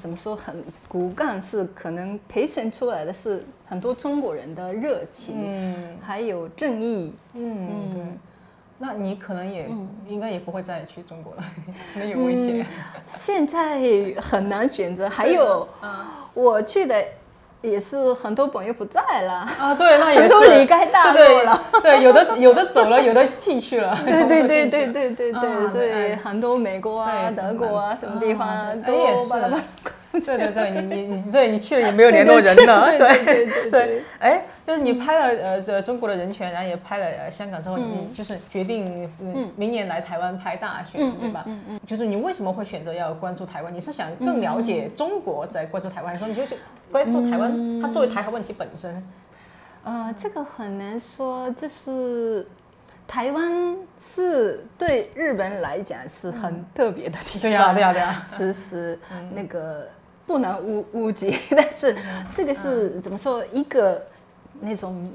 [0.00, 7.14] 怎么说很骨干是可能培训出来的是很多中国人的热情，嗯还有正义。
[7.34, 8.18] 嗯，对嗯。
[8.80, 11.44] 那你可能也嗯应该也不会再去中国了，
[11.94, 12.64] 可能有危险。
[13.06, 13.80] 现在
[14.20, 17.04] 很难选择，还有啊 我去的
[17.60, 21.62] 也是很多朋友不在了，啊，对，那也是离开大陆对了。
[21.82, 23.98] 对，有的有的走了，有的进去了。
[24.06, 28.94] 对对对对对对啊对，所以哎很多美国啊、德国啊什么地啊方都
[29.28, 29.62] 巴拉巴拉。
[30.12, 37.82] 对对对，你你你对你去了也没有联络人呢， 对对对哎，就是你拍了呃这中国的人权，然后也拍了呃香港之后，嗯。
[38.08, 39.50] 你就是决定嗯。
[39.56, 41.44] 明年来台湾拍大选，嗯对吧？
[41.46, 43.72] 嗯嗯就是你为什么会选择要关注台湾？
[43.74, 46.56] 你是想更了解中国在关注台湾，还是说你就就
[46.90, 49.06] 关注台湾它作为台海问题本身？
[49.84, 52.46] 呃，这个很难说，就是
[53.06, 57.40] 台湾是对日本来讲是很特别的地方。
[57.40, 58.98] 对呀对呀对呀，其实
[59.32, 59.88] 那个
[60.28, 61.96] 不能误误解，但是
[62.36, 64.00] 这个是怎么说一个
[64.60, 65.10] 那种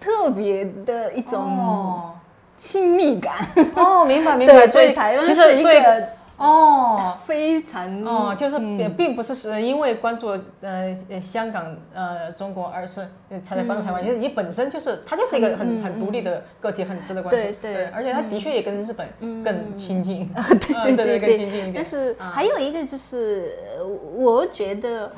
[0.00, 2.12] 特别的一种哦。
[2.56, 3.34] 亲密感。
[3.74, 7.16] 哦，明白明白，对，所以台湾是一个哦。
[7.24, 10.28] 非常哦，就是也并并不是是因为关注
[10.60, 14.04] 呃呃香港呃中国，而是呃才来关注台湾。
[14.04, 17.36] 因为你本身就是它就是一个很很独立的个体，很值得关注。
[17.36, 19.08] 对对而且它的确也跟日本
[19.44, 20.28] 更亲近。
[20.60, 21.74] 对对嗯对对更亲近一点。
[21.74, 25.12] 但是啊还有一个就是，呃我觉得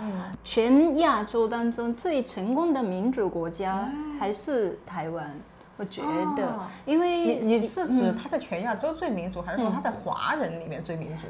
[0.44, 3.88] 全亚洲当中最成功的民主国家
[4.20, 5.34] 还是台湾。
[5.76, 6.02] 我觉
[6.36, 11.26] 得哦，因为你你是指他在全亚洲最民主，还是说他在华人里面最民主？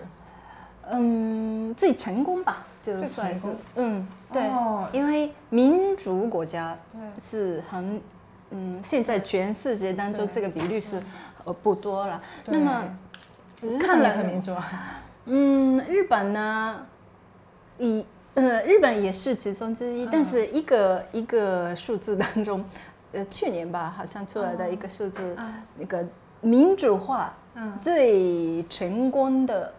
[0.88, 6.78] 嗯最成功吧，就最算是嗯对哦，因为民主国家
[7.18, 8.00] 是很
[8.50, 11.02] 嗯，现在全世界当中这个比率是
[11.44, 12.22] 呃不多了。
[12.46, 12.84] 那么
[13.80, 15.02] 看了很民主啊。
[15.24, 16.86] 嗯，日本呢，
[17.78, 22.64] 以呃，日本也是其中之一，但是一个一个数字当中，
[23.16, 25.34] 呃，去年吧，好像出来的一个数字，
[25.78, 26.04] 那个
[26.42, 27.72] 民主化嗯。
[27.80, 29.72] 最成功的，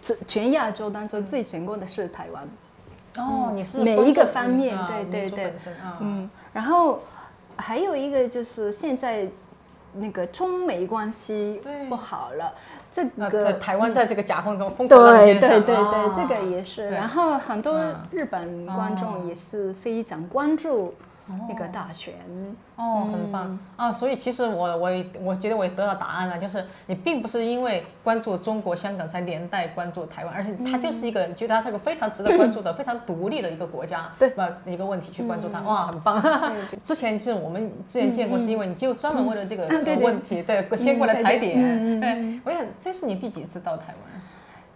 [0.00, 2.48] 这全亚洲当中最成功的是台湾。
[3.18, 5.30] 哦，你是每一个方面啊对对。
[5.30, 5.54] 对
[6.00, 7.00] 嗯，然后
[7.56, 9.28] 还有一个就是现在
[9.92, 12.54] 那个中美关系不好了，
[12.90, 16.12] 这个在台湾在这个夹缝中疯狂浪对对对对，啊。
[16.16, 16.88] 这个也是。
[16.88, 17.94] 然后很多嗯。
[18.10, 18.96] 日本观哦。
[18.98, 20.94] 众也是非常关注
[21.48, 22.14] 那个大选。
[22.76, 23.92] 哦，很棒啊！
[23.92, 24.90] 所以其实我我
[25.22, 34.48] 我觉得我也得到答案了，就是你并不是因为关注中国香港才连带关注台湾，而且它就是一个你觉得它是个非常值得关注的、非常独立的一个国家，对吧？
[34.66, 36.20] 一个问题去关注它，哇，很棒！
[36.82, 39.64] 之前是我们之前见过，是因为你就专门为了这个
[40.00, 42.00] 问题，对，先过来踩点。
[42.00, 44.11] 对，我想这是你第几次到台湾？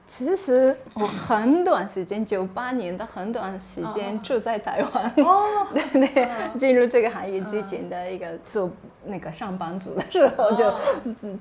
[0.06, 5.12] 其实我很短时间，九八年的很短时间住在台湾。
[5.16, 8.70] 哦， 对对，进入这个行业之前的一个做
[9.04, 10.72] 那个上班族的时候，就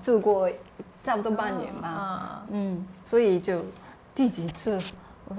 [0.01, 0.49] 住过
[1.03, 1.87] 差不多半年吧。
[1.87, 3.63] 啊，嗯，所以就
[4.15, 4.81] 第几次，
[5.27, 5.35] 我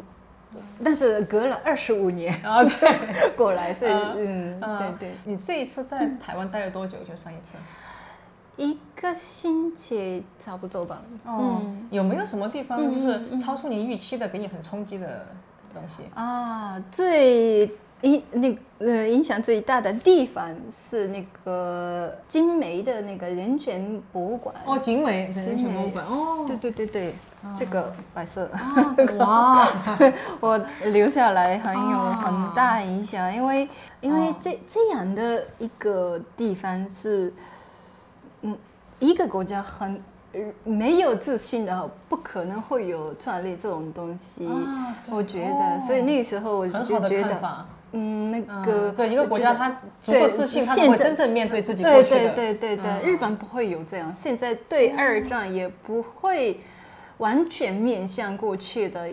[0.85, 2.97] 但是隔了二十五年啊，对，
[3.37, 6.97] 过来，所以啊嗯，啊对对，你这一次在台湾待了多久？
[6.99, 7.57] 就上一次？
[8.57, 11.03] 一个星期差不多吧。
[11.25, 15.27] 哦，有没有什么地方就嗯是超出你预期的，给你很冲击的
[15.75, 16.03] 东西？
[16.15, 17.71] 啊，最
[18.03, 24.55] 影那呃，影响最大的地方是那个金梅的那个人权博物馆。
[24.67, 27.15] 哦，景美人权博物馆哦，对对对对，
[27.59, 28.51] 这个白色，
[29.19, 29.67] 哇，
[30.41, 30.59] 我
[30.93, 33.67] 留下来很有啊很大影响，因为
[34.03, 37.35] 因为这这样的一个地方是，嗯，
[38.99, 40.01] 一个国家很
[40.33, 44.47] 呃没有自信的，不可能会有创立这种东西。
[44.47, 52.29] 啊我觉哦得，所以那个时候我就觉得，嗯，那嗯个对一个国家，我觉得它足够自信，他会真正面对自己过对对。
[52.31, 56.61] 对对对，嗯日本不会有这样，现在对二战也不会
[57.19, 59.09] 完全面向过去的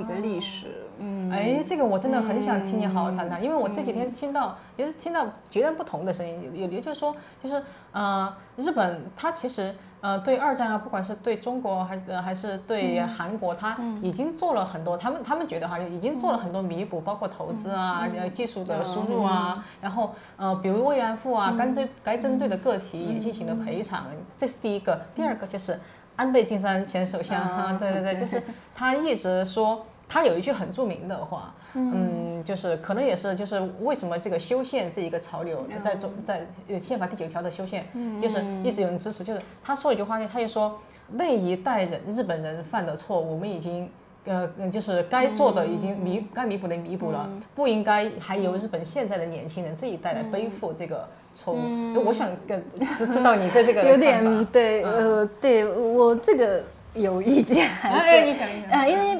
[0.00, 0.66] 一个历史。
[0.98, 3.94] 嗯，哎，这个我真的很想听你好好谈谈，因为我这几嗯。
[3.94, 13.08] 天听到也是听到截然不同的声音，有有也就是说，就是呃，日本它其实呃对二战啊，不管是对中国还是、呃还是对嗯。
[13.08, 21.74] 韩国，它已经做了很多，他们他们觉得哈，已经做了很多弥补，包括投资啊、技术的输入啊，然后呃比如慰安妇啊，该嗯。
[21.74, 24.04] 针该针对的个体也进行了赔偿，
[24.36, 25.78] 这是第一个，第二个就是。
[26.16, 28.20] 安倍晋三前首相，啊对， 对。
[28.20, 28.42] 就是
[28.74, 37.86] 他一直说，他有一句很著名的话，嗯，就是可能也是就是为什么这个修宪这一个潮流在中在呃宪法第九条的修宪，
[38.20, 40.78] 就是一直有人支持，就是他说一句话，他就说
[41.12, 43.88] 那一代人日本人犯的错，我们已经。
[44.26, 51.94] 呃，嗯就是该做的已经弥该弥补的弥补了，不应该还由日本现在的年轻人这一代来背负这个错误。
[51.94, 52.62] 就我想跟
[52.98, 59.18] 知知道你对这个有点法对，呃，对我这个有意见，还哎，是你想一想啊，因为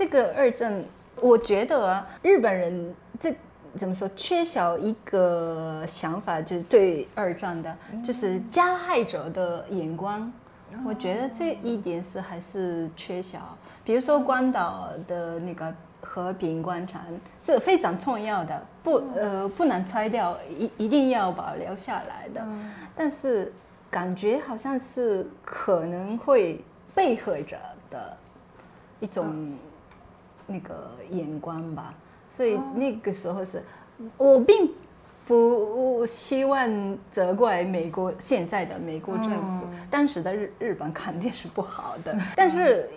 [0.00, 0.82] 这个二战，
[1.16, 3.34] 我觉得啊，日本人这
[3.78, 10.32] 怎么说，缺少一个想法，就是对二战的，就是加害者的眼光。
[10.86, 13.54] 我觉得这一点是还是缺少。
[13.84, 17.02] 比如说关岛的那个和平广场，
[17.42, 22.42] 这非常重要的，不呃不能拆掉，一一定要保留下来的。
[22.96, 23.52] 但是
[23.90, 27.58] 感觉好像是可能会被合着
[27.90, 28.16] 的
[28.98, 29.52] 一种
[30.50, 31.94] 那个眼光吧，
[32.32, 33.62] 所以那个时候是，
[34.16, 34.68] 我并
[35.26, 42.88] 不希望责怪美国现在的美国政府，当时的日日本肯定是不好的，但是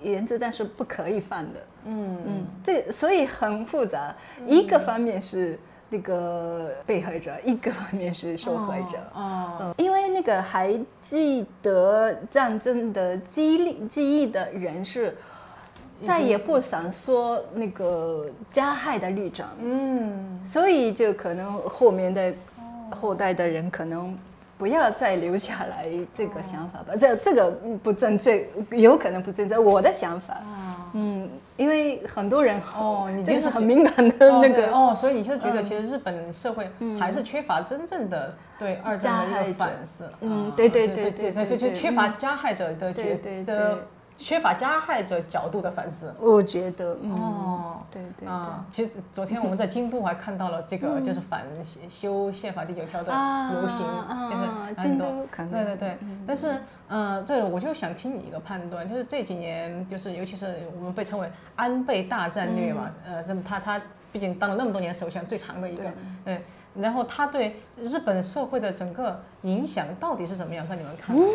[0.00, 2.16] 原子弹是不可以放的，嗯。
[2.26, 4.14] 嗯，这所以很复杂，
[4.46, 8.98] 一个方面是那个被害者，一个方面是受害者。
[9.12, 15.16] 哦，嗯，因为那个还记得战争的记忆记忆的人是，
[16.06, 22.32] 再也不想说那个加害的立场，嗯，所以就可能后面的
[22.90, 24.16] 后代的人可能
[24.56, 25.86] 不要再留下来
[26.16, 26.94] 这个想法吧。
[26.98, 27.50] 这这个
[27.82, 29.58] 不正确，有可能不正确。
[29.58, 30.40] 我的想法，
[30.92, 40.04] 嗯，因为很多人哦你这个就是是很敏感的哦那个对哦，所以你就觉得其实日本社会还是缺乏真正的对二战的一个反思。
[40.04, 43.78] 啊嗯对对对对对就就缺乏加害者的对觉对对的
[44.20, 46.14] 缺乏加害者角度的反思。
[46.20, 48.28] 我觉得，嗯，哦，对对对。
[48.28, 51.42] 啊，其实昨天我们在京都还看到了这个， 就是反
[51.88, 53.10] 修宪法第九条的
[53.54, 55.98] 游行，啊就是啊很多京都对对对。
[56.26, 56.54] 但是，
[56.88, 63.80] 嗯，对了，我就想听你一个判断，就是这几年，就是尤其是我们被称为安倍大战略嘛，呃，那么他他
[64.12, 65.84] 毕竟当了那么多年首相，最长的一个，
[66.24, 66.44] 对。
[66.72, 70.64] 然后他对日本社会的整个影响到底是怎么样？
[70.68, 71.20] 在你们看来？
[71.20, 71.26] 嗯，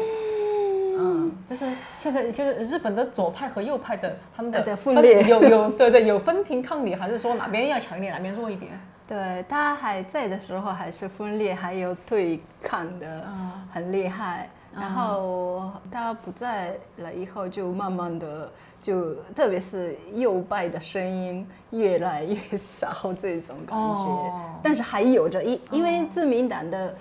[1.48, 8.72] 就是现在就是日本的左派和右派的他们的呃分裂有有对对有分庭抗礼，还是说哪边要强一点，哪边弱一点？
[9.08, 14.50] 对他还在的时候还是分裂，还有对抗的啊很厉害。
[14.74, 24.04] 然后他不在了以后，就慢慢的就特别是右派的声音越来越少这种感觉。
[24.04, 26.96] 哦但是还有着因因为自民党的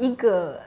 [0.00, 0.58] 一个。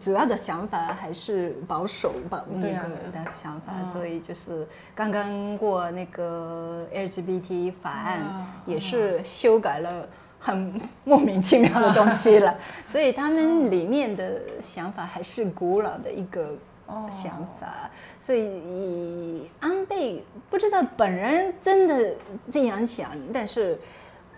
[0.00, 10.08] 主要的想法还是保守吧，那个的想法，所以就是刚刚过那个 LGBT 法案，啊也是修改了
[10.40, 16.54] 很莫名其妙的东西了， 所以他们里面的想法还是古老的一个
[17.10, 22.14] 想法，所以安倍不知道本人真的
[22.50, 23.78] 这样想，但是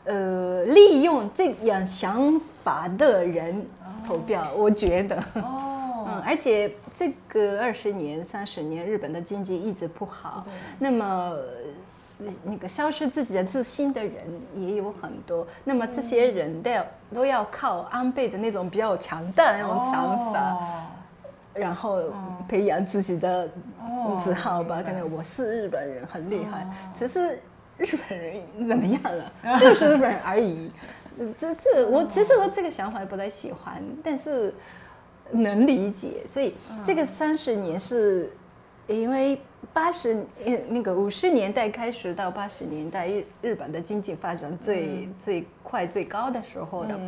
[0.08, 3.66] 呃，利用这样想法的人
[4.06, 5.16] 投票，我觉得。
[5.34, 10.46] 哦， 嗯，而且这个二十年、三十年，日本的经济一直不好，
[10.78, 14.12] 那么呃那个消失自己的自信的人
[14.54, 15.46] 也有很多。
[15.62, 20.58] 那么这些人都要都要靠安倍的那种比较强大的那种想法，哦
[21.52, 22.04] 然后
[22.48, 23.46] 培养自己的
[23.80, 24.80] 哦自豪吧。
[24.80, 26.66] 感觉我是日本人，很厉害。
[26.94, 27.38] 只是
[27.78, 29.32] 日本人怎么样了？
[29.58, 30.70] 就是日本人而已。
[31.36, 34.54] 这这我其实我这个想法不太喜欢，但是
[35.30, 36.24] 能理解。
[36.30, 36.54] 所以
[36.84, 38.32] 这个三十年是
[38.86, 39.40] 因为
[39.72, 46.98] 八十呃那个五十年代开始到八十年代日日本的经济发展最、最快最高的时候的，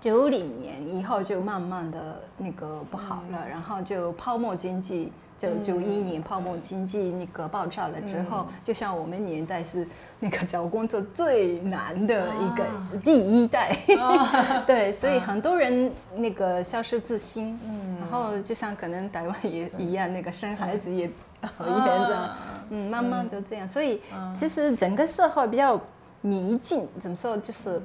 [0.00, 5.12] 九零年以后就慢慢的那个不好了，然后就泡沫经济。
[5.36, 9.86] 就九一年泡沫经济那个爆炸了之后，就像我们年代是
[10.20, 12.64] 那个找工作最难的一个
[13.02, 13.76] 第一代，
[14.64, 17.58] 对，所以很多人那个消失自新，
[17.98, 21.10] 然后就像可能台湾也一样，那个生孩子也
[21.56, 21.74] 讨厌
[22.06, 22.36] 这样，
[22.70, 24.00] 嗯，慢慢就这样，所以
[24.34, 25.80] 其实整个社会比较
[26.20, 27.80] 宁静，怎么说就是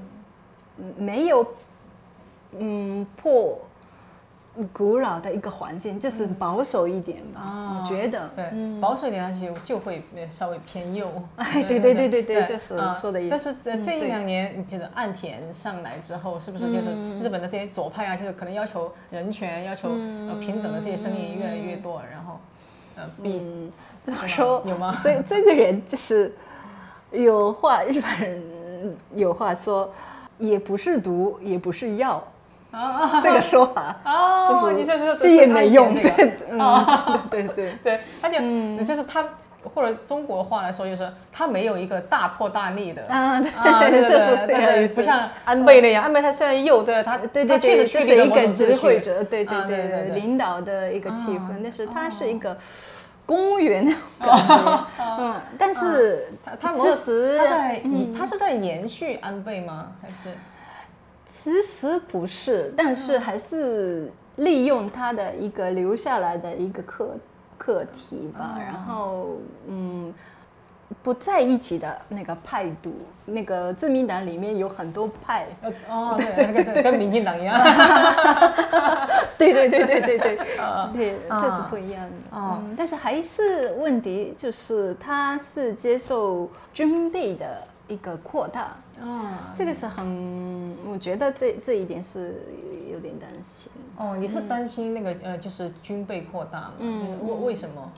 [0.97, 1.45] 没有
[2.57, 3.59] 嗯破。
[4.73, 8.29] 古老的一个环境，就是保守一点吧，我觉得。
[8.35, 8.51] 对，
[8.81, 11.07] 保守一点，而且就会稍微偏右。
[11.37, 13.29] 哎，对对对对对，就是说的意思。
[13.29, 16.89] 但是这这一两年，就是岸田上来之后，是不是就是
[17.21, 19.87] 日本的这些左派啊，就是可能要求人权、要求
[20.41, 22.28] 平等的这些声音越来越多，然后，
[22.99, 23.71] 呃，嗯，
[24.03, 24.61] 怎么说？
[24.65, 24.99] 有吗？
[25.01, 26.35] 这这个人就是
[27.11, 29.89] 有话，日本人有话说，
[30.37, 32.21] 也不是毒，也不是药。
[32.71, 36.85] 啊，这个说法哦，你就是这也没用，对，嗯
[37.31, 38.37] 对对对，他就
[38.85, 39.25] 就是他
[39.63, 52.57] 或者中国话来说，就是他没有一个大破大立的啊，对对对，这说对，不像安倍那样，安倍他虽然右，对他对对对，就是一个指挥者，对对对对，领导的一个气氛，但是他是一个
[53.25, 53.85] 公务员
[54.19, 54.87] 感觉，
[55.19, 57.81] 嗯，但是他他其实他在
[58.17, 59.91] 他是在延续安倍吗？
[60.01, 60.35] 还是？
[61.25, 67.15] 其实不是，但是还是利用他的一个留下来的一个课
[67.59, 68.57] 课题吧。
[68.57, 69.37] 然后，
[69.67, 70.11] 嗯，
[71.03, 72.91] 不在一起的那个派度，
[73.25, 75.45] 那个自民党里面有很多派。
[75.87, 77.61] 哦， 对对对，跟民进党一样。
[79.37, 80.39] 对对对对对对，
[80.91, 82.15] 对， 这是不一样的。
[82.33, 87.45] 嗯，但是还是问题就是，他是接受军备的。
[87.89, 92.43] 一个扩大啊，这个是很，我觉得这这一点是
[92.91, 93.71] 有点担心。
[93.97, 96.73] 哦，你是担心那个呃，就是军备扩大吗？
[96.79, 97.91] 嗯，为为什么？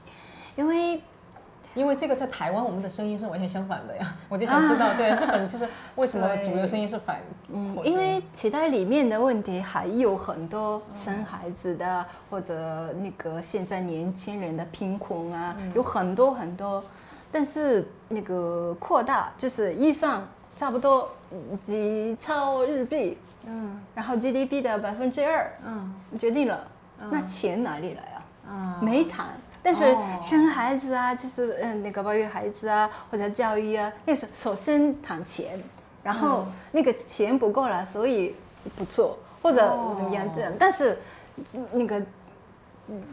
[0.56, 1.02] 因为
[1.74, 4.16] 因为这个在台湾，我们的声音是完全相反的呀。
[4.28, 7.20] 我就想知道，对日本就是为什么主流声音是反？
[7.48, 16.84] 嗯，因为其他里面的问题还有很多生孩子的，或者那个现在年轻人的贫困啊，有很多很多。
[17.32, 20.22] 但是那个扩大就是预算
[20.62, 21.10] 差不多
[21.64, 26.68] 几超日币，嗯，然后 GDP 的百分之二，嗯，决定了，
[27.10, 28.22] 那钱哪里来啊？
[28.48, 29.30] 啊，没谈。
[29.64, 35.60] 但是生孩子啊，就是嗯那个保育孩子啊，或者教育啊，那是首先谈钱，
[36.04, 38.36] 然后那个钱不够了，所以
[38.76, 40.54] 不做或者怎么样这样。
[40.60, 40.96] 但是
[41.72, 42.00] 那个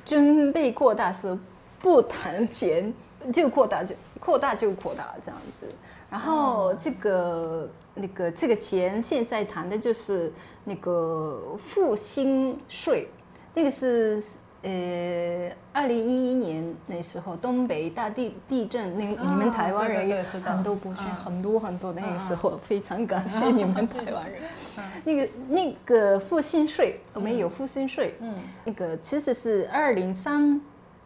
[0.05, 1.35] 军备扩大是
[1.81, 2.93] 不谈钱。
[3.33, 5.67] 就扩大就扩大就扩大这样子，
[6.11, 10.33] 然后这个那个这个钱现在谈的就是
[10.65, 13.09] 那个复兴税，
[13.55, 14.23] 那个是
[14.63, 24.43] 呃二零一一年那时候东北大地地震，那你们台湾人也很多不是很多很多那个时候，非常感谢 你们台湾人。
[25.05, 28.35] 那个那个复兴税，我们有复兴税，嗯，
[28.65, 30.61] 那个其实是二零三。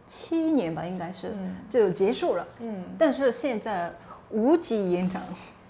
[0.05, 1.33] 七年吧，应该是
[1.69, 2.45] 就结束了。
[2.59, 3.91] 嗯，但是现在
[4.33, 5.21] 无极延长。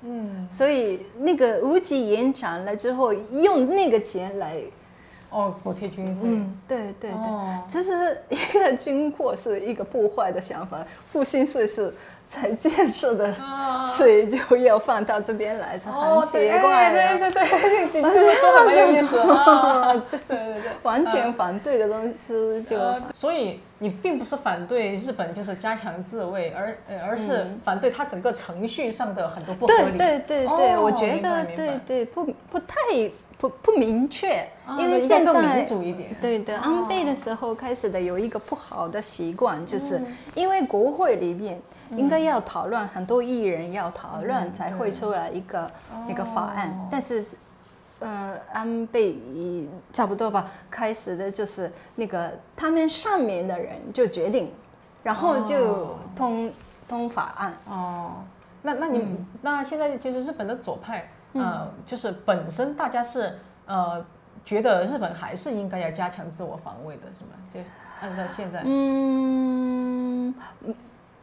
[0.01, 4.61] 嗯，所以那个无极延长了之后，用那个钱来
[5.29, 6.21] 哦补贴军费。
[6.23, 11.93] 嗯，对对对，其实一个军货是一个破坏的想法，复兴税是。
[12.33, 13.31] 才建设的，
[13.87, 17.19] 所以就要放到这边来，是很奇怪的。
[17.19, 19.93] 对对对， 你这么说很有意思啊！
[20.09, 22.77] 对对对，完全反对的东西就。
[23.13, 26.75] 所以你并不是反对日本就是加强自卫，而
[27.07, 29.97] 而是反对它整个程序上的很多不合理。
[29.97, 32.75] 对对对对，我觉得对对不不太。
[33.43, 34.47] 不不明确，
[34.79, 35.65] 因为现在
[36.21, 40.01] 对对安倍的时候开始的有一个不好的习惯，就是
[40.33, 41.61] 因为国会里面
[41.97, 45.69] 应该要讨论很多议员要讨论才会出来一个
[46.07, 47.25] 那个法案，但是
[47.99, 49.17] 呃安倍
[49.91, 54.53] 差不多吧，开始的就是那个他们上面的人就决定，
[55.03, 56.49] 然后就通
[56.87, 57.57] 通法案。
[57.67, 58.11] 哦，
[58.61, 59.05] 那那你
[59.41, 61.09] 那现在其实日本的左派。
[61.33, 64.05] 呃，就是本身大家是呃
[64.45, 67.31] 觉得日本还是应该要加强自我防卫的，是吗？
[67.53, 67.59] 就
[68.01, 70.33] 按照现在，嗯，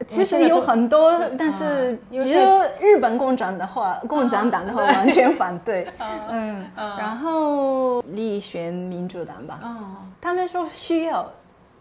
[0.09, 2.41] 其实有很多，但是比如
[2.81, 5.87] 日本共产的话，共产党的话完全反对。
[6.31, 9.61] 嗯，然后立选民主党吧，
[10.21, 11.31] 他们说需要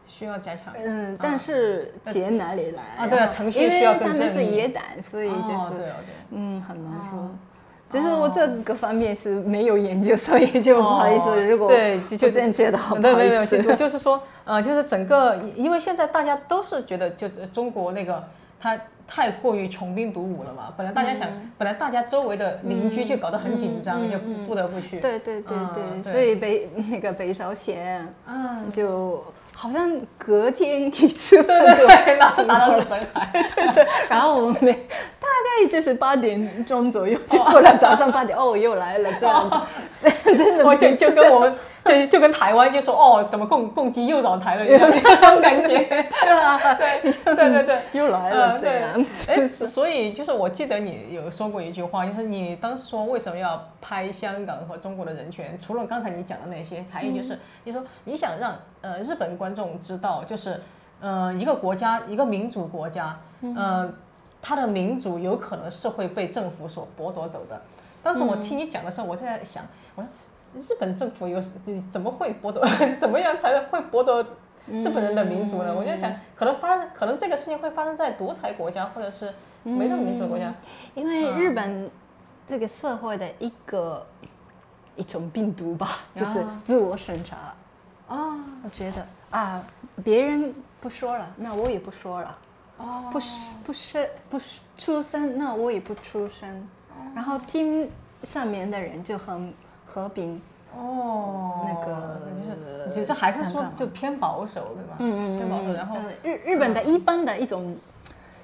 [0.06, 0.74] 需要加强。
[0.78, 3.08] 嗯，但是钱哪里来啊？
[3.08, 5.90] 对啊，程序需要他们是野党，所以就是
[6.32, 7.30] 嗯很难说。
[7.90, 11.42] 只是我这个方面是没有研究，所以就不好意思。
[11.42, 13.62] 如果对就正确的，不好意思。
[13.76, 18.24] 就是说，呃，就是整个，因为现在大家都是觉得，就中国那个
[18.60, 20.74] 它太过于穷兵黩武了嘛。
[20.78, 21.28] 本来大家想，
[21.58, 24.18] 本来大家周围的邻居就搞得很紧张，就
[24.48, 25.00] 不得不去。
[25.00, 29.24] 对对对对，所以北 那个北朝鲜，嗯，就。
[29.62, 33.88] 好像隔天一次饭就拿拿到日本海，对对对。
[34.08, 39.50] 然后我们大概就是八点钟左右，就过了早上八点，哦，又来了这样
[40.02, 41.54] 子， 真的就就跟我们。
[41.86, 49.06] 就就跟台湾就说哦，怎么共共机又找台了，那种感觉， 对啊，对对对对，又来了，这样。
[49.28, 55.58] 哎，所以就是我记得你有说过一句话，就是你当时说为什么要拍香港和中国的人权？
[55.60, 60.62] 除了刚才你讲的那些，还有就是你说你想让呃日本观众知道，就是
[61.02, 63.18] 呃一个国家一个民主国家，
[63.56, 63.92] 呃
[64.42, 67.60] 他的民主有可能是会被政府所剥夺走的。
[68.04, 69.66] 当时我听你讲的时候，我在想，
[69.96, 70.08] 我说。
[70.56, 71.40] 日本政府有
[71.92, 72.66] 怎么会剥夺？
[73.00, 74.26] 怎么样才会剥夺
[74.68, 75.74] 日本人的民族呢？
[75.76, 79.34] 我就想，可能发，可能这个事情会发生在独裁国家，或者是
[79.64, 80.54] 没那么民主国家。
[80.96, 81.90] 因为日本
[82.48, 84.06] 这个社会的一个
[84.96, 87.38] 一种病毒吧，就是自我审查。
[88.08, 89.64] 啊，我觉得啊，
[90.04, 92.38] 别人不说了，那我也不说了。
[92.78, 96.68] 哦，不是不是不是出声，那我也不出声。
[97.16, 97.90] 然后听
[98.24, 99.54] 上面的人就很。
[99.90, 100.40] 和平
[100.78, 104.96] 哦，那个就是，其实还是说就偏保守，对吧？
[105.00, 105.74] 嗯嗯偏保守。
[105.74, 107.76] 然后日日本的一般的一种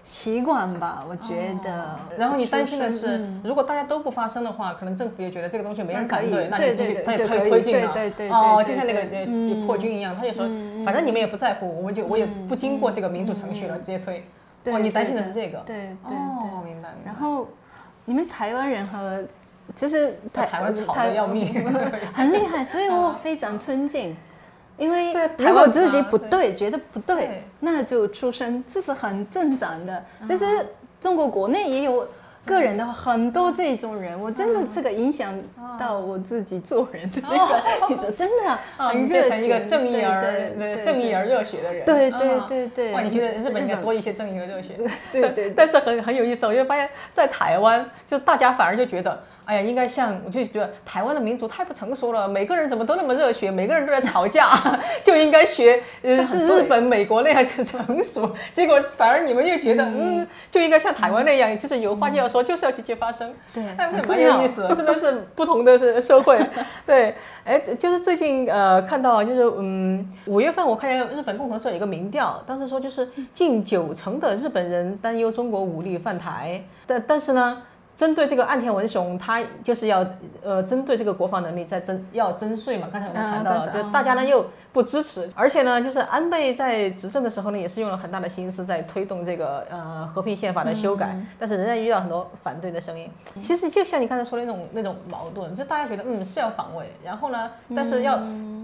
[0.04, 2.00] 习惯吧，我觉得。
[2.18, 7.94] 然后你担心的是，如果大家都不发声的话，可能政府也觉得这个东西没人反对，那就继续，他也推推进了。
[7.94, 10.44] 对对对哦，就像那个呃破军一样，他就说，
[10.84, 14.24] 反正你们也不在乎，我们就我也不经过这个民主程序了，直接推。
[14.66, 15.60] 哦，你担心的是这个。
[15.60, 16.90] 对对哦，明白。
[17.06, 17.48] 然后
[18.06, 19.24] 你们台湾人和。
[19.76, 21.54] 其实台湾吵得要命，
[22.14, 24.16] 很厉害， 所以我非常尊敬。
[24.78, 30.04] 因为如果自己不对，觉得不对，那就出声，这是很正常的。
[30.28, 30.46] 其实
[31.00, 32.06] 中国国内也有
[32.46, 35.34] 个人的很多这种人，我真的这个影响
[35.80, 40.22] 到我自己做人的那个， 真的很变成一个正义而
[40.84, 41.86] 正义而热血的人。
[41.86, 42.92] 对对对对。
[42.92, 44.76] 哇，你觉得日本应该多一些正义和热血？
[45.10, 45.52] 对对。
[45.52, 49.24] 但是很很有意思，我就发现，在台湾，就大家反而就觉得。
[49.46, 54.60] 哎呀，应该像我就觉得台湾的民族太不成熟了，每个人怎么都那么热血，每个人都在吵架，
[55.04, 58.30] 就应该学呃是日本、美国那样的成熟。
[58.52, 63.34] 结果反而你们又觉得嗯就应该像台湾那样，就是有话就要说，就是要积极发声。
[63.54, 66.40] 对，蛮有意思， 真的是不同的是社会。
[66.86, 77.62] 对，哎，就是最近呃看到就是嗯五月份我看见日本共同社有一个民调，当时说就是近九成的日本人担忧中国武力犯台，但但是呢。
[77.98, 80.06] 针对这个岸田文雄，他就是要
[80.44, 82.90] 呃，针对这个国防能力在征要征税嘛。
[82.92, 93.10] 刚才我们谈到了，就大家呢又不支持，而且呢，就是安倍在执政的时候呢，也是用了很大的心思在推动这个呃和平宪法的修改，但是仍然遇到很多反对的声音。
[93.42, 98.20] 其实就像你刚才说的那种那种矛盾，就大家觉得嗯是要防卫，然后呢，但是要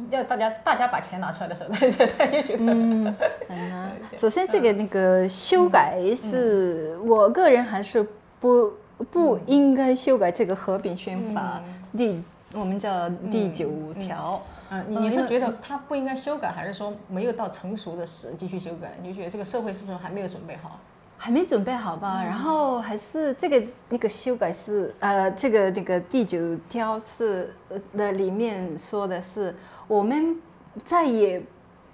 [0.09, 3.91] 要大家大家把钱拿出来的时候，大家大家觉得很难。
[4.17, 8.05] 首先，这个那个修改是我个人还是
[8.41, 8.73] 不。
[9.04, 11.62] 不应该修改这个合并宪法
[11.97, 12.22] 第
[12.54, 14.41] 我们叫第九条。
[14.70, 18.93] 嗯，你是觉得他不应该修改，还是说没有到成熟的时继续修改？
[19.02, 20.80] 你就觉得这个社会是不是还没有准备好？
[21.18, 22.24] 还没准备好吧？
[22.24, 27.54] 然后还是这个那个修改是呃，这个那个第九条是
[27.95, 29.54] 的里面说的是
[29.88, 30.36] 我们
[30.84, 31.39] 再也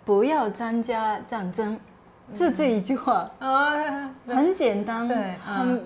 [0.05, 1.77] 不要参加战争，
[2.33, 5.83] 就这一句话啊，很简单，对，很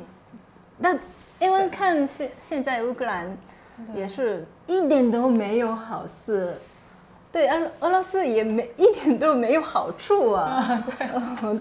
[0.82, 0.98] 那。
[1.40, 3.36] 因为看现现在乌克兰
[3.96, 6.54] 也是一点都没有好事，
[7.32, 10.84] 对俄俄罗斯也没一点都没有好处啊，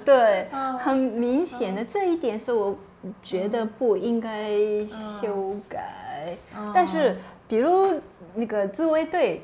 [0.04, 0.46] 对，
[0.78, 2.76] 很明显的这一点是我
[3.22, 4.50] 觉得不应该
[4.86, 6.36] 修改。
[6.74, 7.16] 但是
[7.48, 7.98] 比如
[8.34, 9.40] 那个自卫队，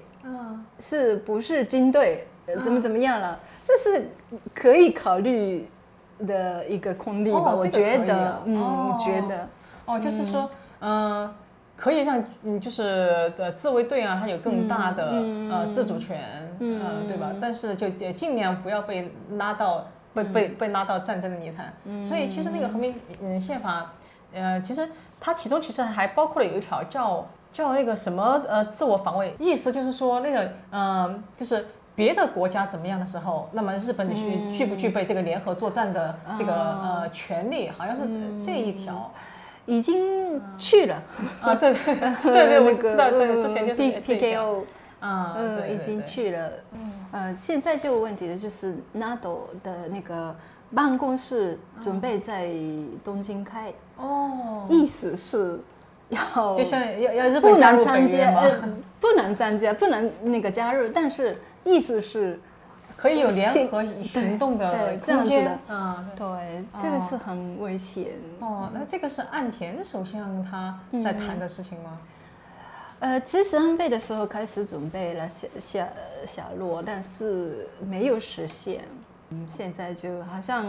[0.79, 2.27] 是不是军队
[2.63, 3.41] 怎么怎么样了？
[3.65, 4.07] 这是
[4.55, 5.67] 可以考虑
[6.27, 7.55] 的一个空地吧？
[7.55, 9.49] 我觉得，嗯，我觉得。
[9.87, 11.33] 哦，就是说，嗯，
[11.77, 16.21] 可以让，嗯，就是呃自卫队啊，它有更大的呃自主权，
[16.59, 17.33] 嗯，对吧？
[17.41, 21.73] 但是就也尽量不要被拉到被被被拉到战争的泥潭。
[22.05, 23.93] 所以其实那个和平嗯宪法，
[24.35, 24.89] 呃，其实
[25.21, 38.03] 它其中其实还包括了有一条叫叫那个什么呃自我防卫，意思就是说那个嗯就是别的国家怎么样的时候，那么日本具具不具备这个联合作战的这个呃权利，好像是
[38.43, 39.13] 这一条。
[39.67, 41.03] 已经去了。
[41.43, 44.65] 啊，对对对对，我知道，对，之前就是 P P K O，
[45.01, 46.51] 啊，嗯，已经去了，
[47.13, 50.35] 呃，现在就有问题的就是 NATO 的那个
[50.75, 52.51] 办公室准备在
[53.05, 55.61] 东京开，哦，意思是
[56.09, 58.43] 要就像要要日本加入北约吗？
[59.01, 62.41] 不能参加，不能那个加入，但是意思是。
[62.97, 68.07] 可以有联合行动的空间啊，对，这个是很危险
[68.41, 68.71] 哦。
[68.73, 71.99] 那这个是岸田首相他在谈的事情吗？
[72.99, 75.89] 呃，其实安倍的时候开始准备了下下
[76.27, 78.83] 下落，但是没有实现。
[79.29, 80.65] 嗯，现在就好像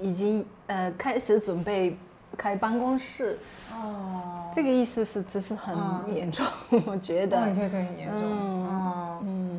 [0.00, 1.96] 已经呃开始准备
[2.36, 3.38] 开办公室
[3.72, 4.50] 哦。
[4.52, 5.76] 这个意思是只是很
[6.12, 6.44] 严重，
[6.86, 7.38] 我觉得。
[7.38, 8.20] 我觉得很严重。
[8.20, 9.49] 嗯嗯。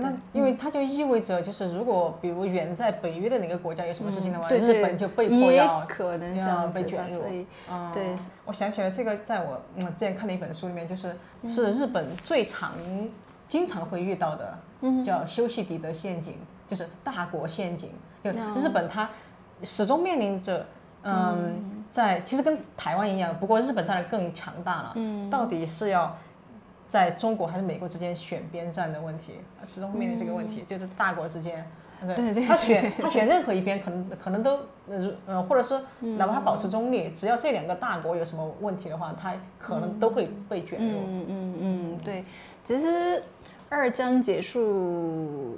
[0.00, 7.22] 那因为它就意味着，就是如果比如远在北约的哪个国家有什么事情的话，日本就被迫要可能要被卷入。
[7.92, 11.16] 对，我想起来这个，在我嗯之前看的一本书里面，就是
[11.46, 12.72] 是日本最常
[13.48, 14.58] 经常会遇到的，
[15.04, 16.34] 叫修昔底德陷阱，
[16.66, 17.90] 就是大国陷阱。
[18.24, 19.10] 就日本它
[19.62, 20.66] 始终面临着，
[21.02, 24.92] 嗯，在其实跟台湾一样，不过日本当然更强大了。
[24.94, 26.16] 嗯，到底是要。
[26.92, 31.66] 在中国还是美国之间选边站的问题，始终面临这个问题，就是大国之间，
[32.06, 34.58] 对对，他选他选任何一边，可能可能都
[34.90, 35.80] 呃呃，或者是
[36.18, 40.98] 哪怕他保持中立，只要这两个大国有什么问题的话，他可能都会被卷入。
[40.98, 42.26] 嗯嗯嗯，对，
[42.62, 43.22] 其实
[43.70, 45.56] 二战结束。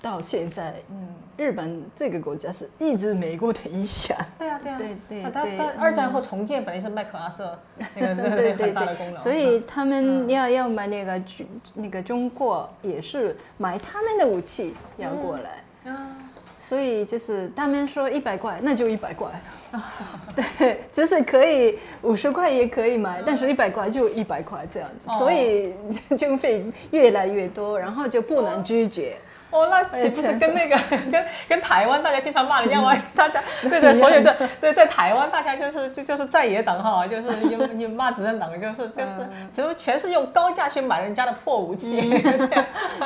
[0.00, 4.16] 到现在，嗯，日本这个国家是一直美国的影响。
[4.38, 5.58] 对啊，对啊，对对对。
[5.78, 7.58] 二战后重建本来是麦克阿瑟
[7.94, 9.18] 那个对很大的功劳。
[9.18, 15.90] 所以他们要要买那个军那个中国也是买他们的武器要过来。
[15.92, 16.16] 啊。
[16.60, 19.30] 所以就是他们说一百块，那就一百块。
[20.34, 25.08] 对，就是可以五十块也可以买，但是一百块就一百块这样子。
[25.18, 25.72] 所以
[26.16, 29.16] 经费越来越多，然后就不能拒绝。
[29.50, 30.76] 哦，那岂不是跟那个
[31.10, 32.94] 跟 跟台湾大家经常骂人家吗？
[33.16, 41.98] 大家对对，所以在 对在台湾大家就是就就是在野党哈，就是你你骂执政党，就是就是就全是用高价去买人家的破武器。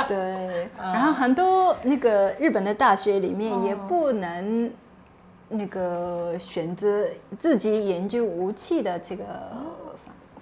[0.08, 4.68] 对，然后很多那个日本的大学里面也不能
[5.48, 7.06] 那个选择
[7.38, 9.24] 自己研究武器的这个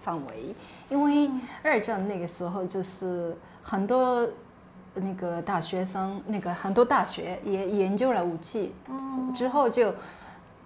[0.02, 0.54] 范围，
[0.88, 1.30] 因为
[1.62, 4.26] 二战那个时候就是很多。
[4.94, 8.74] 那个大学生，那个很多大学也研究了武器，
[9.34, 9.94] 之后就，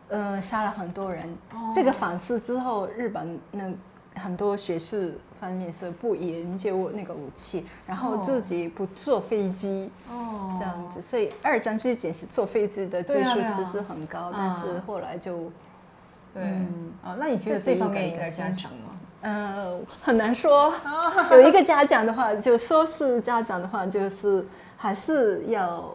[0.09, 1.29] 呃，杀了很多人。
[1.75, 3.71] 这个反思之后，日本那
[4.15, 10.57] 很多学术方面是不研究那个武器，然后自己不坐飞机，哦。
[10.59, 11.03] 这样子。
[11.03, 15.51] 所以二战之前是坐飞机的技术其实很高，但是后来就，
[16.33, 16.43] 对，
[17.03, 18.97] 啊，那你觉得这方面应该加强吗？
[19.25, 20.73] 呃，很难说。
[21.31, 24.47] 有一个家长的话，就说是家长的话，就是
[24.77, 25.91] 还是要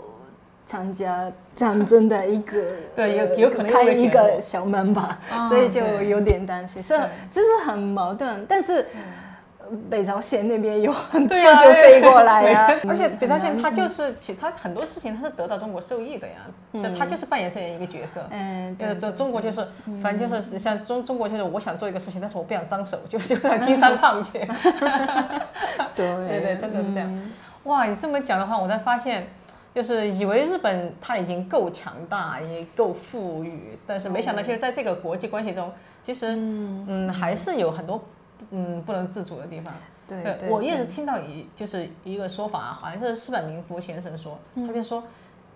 [0.65, 2.61] 参加战争的一个，
[2.95, 6.99] 对，有有可能开一个小门吧，所以就有点担心，所以
[7.31, 8.85] 这是很矛盾，但是。
[9.89, 16.35] 北朝鲜那边有很多就飞过来呀， 而且北朝鲜它就是其他很多事情它是得到中国受益的呀，
[16.73, 18.25] 就他就是扮演这样一个角色。
[18.29, 19.65] 嗯，呃，中中国就是
[20.01, 24.39] 反正就是像中中国就是我想做一个事情，但是我不想脏手，就就像金三胖去。
[25.95, 27.31] 对对对，真的是这样。
[27.63, 29.27] 哇，你这么讲的话，我才发现，
[29.75, 35.71] 就是以为日本它已经够强大，也够富裕，但是没想到其实在这个国际关系中，
[36.03, 38.01] 其实嗯还是有很多。
[38.51, 39.73] 嗯，不能自主的地方。
[40.07, 45.03] 对，我一直听到一就是一个说法，好像是四本明夫先生说，他就说，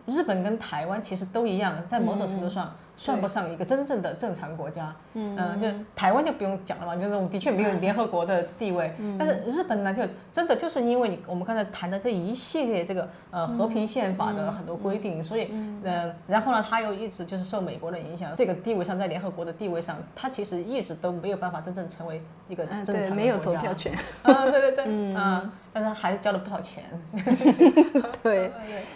[0.05, 2.75] 日本跟台湾其实都一样，在某种程度上。
[2.95, 15.81] 算不上一个真正的正常国家，嗯，就台湾就不用讲了嘛，就是我们的确没有联合国的地位，但是日本呢，就真的就是因为你我们刚才谈的这一系列这个呃和平宪法的很多规定，所以嗯，
[16.27, 23.91] 然后呢，他又一直就是受美国的影响，这个地位上在联合国的地位上，他其实一直都没有办法真正成为一个正常的国家，没有投票权。
[24.21, 26.83] 啊，对对对，嗯，但是还是交了不少钱
[28.21, 28.51] 对，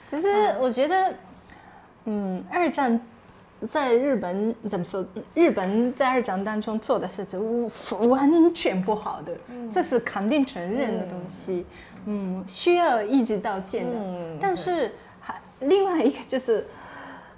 [0.07, 0.27] 其实
[0.59, 1.13] 我觉得，
[2.05, 3.01] 嗯，二战。
[3.69, 5.03] 在日本怎么说？
[5.33, 7.71] 日本在二战当中做的事情
[8.07, 9.35] 完全不好的，
[9.71, 11.65] 这是肯定承认的东西。
[12.05, 13.97] 嗯，需要一直道歉的。
[14.39, 16.65] 但是还另外一个就是，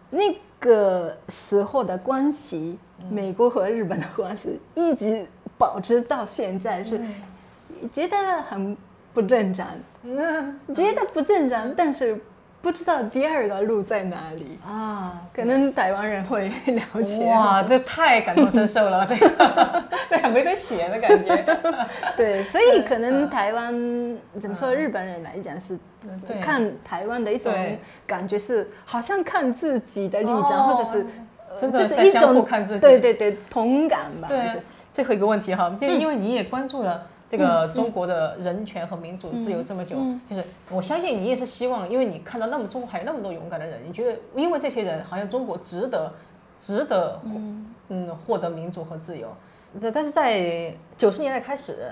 [0.09, 2.77] 那个时候的关系，
[3.09, 5.25] 美国和日本的关系一直
[5.57, 6.99] 保持到现在，是
[7.91, 8.75] 觉得很
[9.13, 9.67] 不正常，
[10.75, 12.19] 觉得不正常，但是
[12.61, 14.59] 不知道第二个路在哪里。
[14.65, 17.25] 啊，可能台湾人会了解。
[17.25, 19.29] 哇，这太感同身受了，这个
[20.09, 21.45] 对啊， 没得选的感觉。
[22.17, 23.73] 对，所以可能台湾
[24.39, 24.73] 怎么说？
[24.73, 25.77] 日本人来讲是
[26.27, 27.53] 对看台湾的一种
[28.05, 31.05] 感觉是，好像看自己的立场，哦或者是
[31.49, 34.27] 呃真的就是一种看自己对对对同感吧。
[34.27, 39.95] 对就是最后一个问题哈，就是因为你也关注了这个嗯中国的人权和民主自由这么久，
[40.29, 46.11] 就是我相信你也是希望，因为你看到那么中国还有那么多勇敢的人，你觉得因为这些人好像中国值得
[46.59, 47.19] 值得
[47.89, 49.27] 嗯获得民主和自由。
[49.79, 51.91] 但但是在九十年代开始，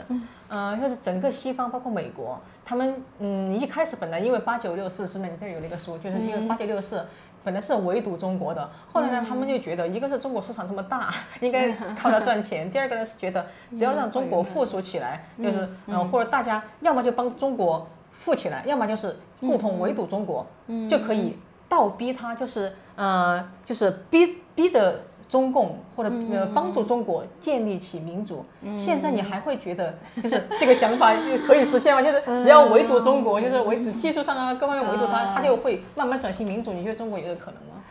[0.49, 7.05] 嗯，就是整个西方，包括美国，他们嗯一开始本来因为八九六四是美这儿有那个书，就是因为八九六四。
[7.43, 20.45] 本来是围堵中国的，后来呢，他们就觉得，一个是中国市场这么大， 应该靠它赚钱；第二个呢是觉得，只要让中国富足起来，就是嗯，或者大家要么就帮中国富起来，要么就是共同围堵中国，
[20.89, 21.37] 就可以
[21.69, 24.99] 倒逼他，就是呃，就是逼逼着
[25.29, 28.45] 中共或者呃帮助中国建立起民主。
[28.77, 31.13] 现在你还会觉得，就是这个想法
[31.45, 32.01] 可以实现吗？
[32.01, 36.71] 就是只要围堵中国，就是围技术上啊各方面围堵它，它就会慢慢转型民主。
[36.73, 37.83] 你觉得中国有这个可能吗？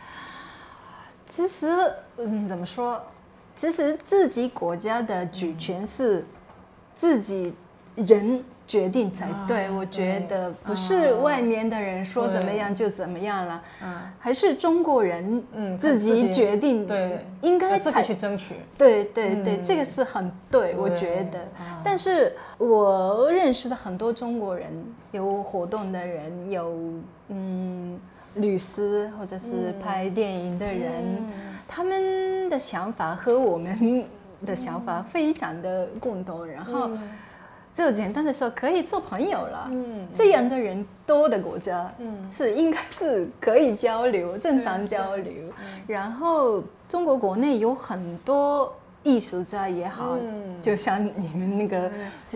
[1.35, 3.01] 其实嗯，怎么说？
[3.55, 6.25] 其实自己国家的主权是
[6.93, 7.53] 自己
[7.95, 9.65] 人决定才对。
[9.65, 18.55] 啊我觉得不是啊外面的人说怎么样就怎么样了，嗯还是中国人嗯自己决定，对，应该自己才去争取。
[18.77, 21.81] 对对对，嗯这个是很对，我觉得啊。
[21.83, 24.67] 但是我认识的很多中国人，
[25.11, 26.73] 有活动的人，有
[27.29, 27.99] 嗯
[28.35, 31.25] 律师或者是拍电影的人，
[31.67, 34.03] 他们的想法和我们
[34.45, 36.89] 的想法非常的共同，然后
[37.77, 39.67] 就简单的说可以做朋友了。
[39.71, 45.31] 嗯这样的人多的国家，嗯是应该是可以交流，正常交流。
[45.85, 51.91] 然后中国国内有很多艺术家也好，嗯就像你们那个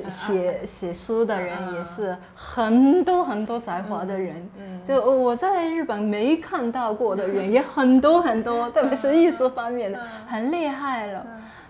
[0.07, 4.47] 写写书的人也是很多很多才华的人。
[4.85, 11.25] 就我在日本没看到过的人 也很多很多， 特别是艺术方面的，很厉害了。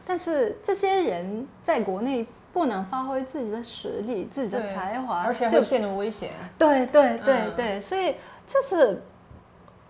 [0.06, 6.32] 但是这些人在国内不能发挥自己的实力、自己的才华，而且就会陷入危险。
[6.58, 8.16] 对对对嗯对，所以
[8.48, 9.02] 这是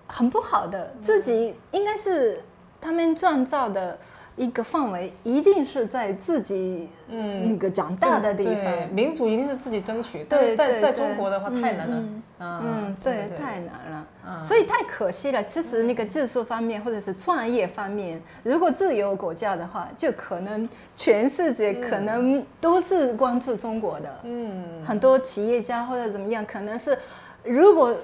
[0.07, 0.93] 很不好的。
[1.01, 2.43] 自己应该是
[2.79, 3.97] 他们创造的
[4.41, 8.91] 一个范围，一定是在自己嗯那个长大的地对，方。
[8.91, 10.23] 民主一定是自己争取。
[10.23, 12.03] 对但在在中国的话太难了
[12.39, 12.97] 嗯。
[13.03, 15.43] 对，太难了，嗯所以太可惜了。
[15.43, 24.19] 其实那个技术方面或者是创业方面，如果自由国家的话，就可能全世界可能都是关注中国的。
[24.23, 26.97] 嗯，很多企业家或者怎么样，可能是
[27.43, 27.95] 如果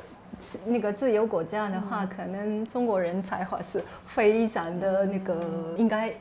[0.66, 5.36] 那个自由国家的话，可能中国人才华是非常的那个，
[5.78, 6.14] 应该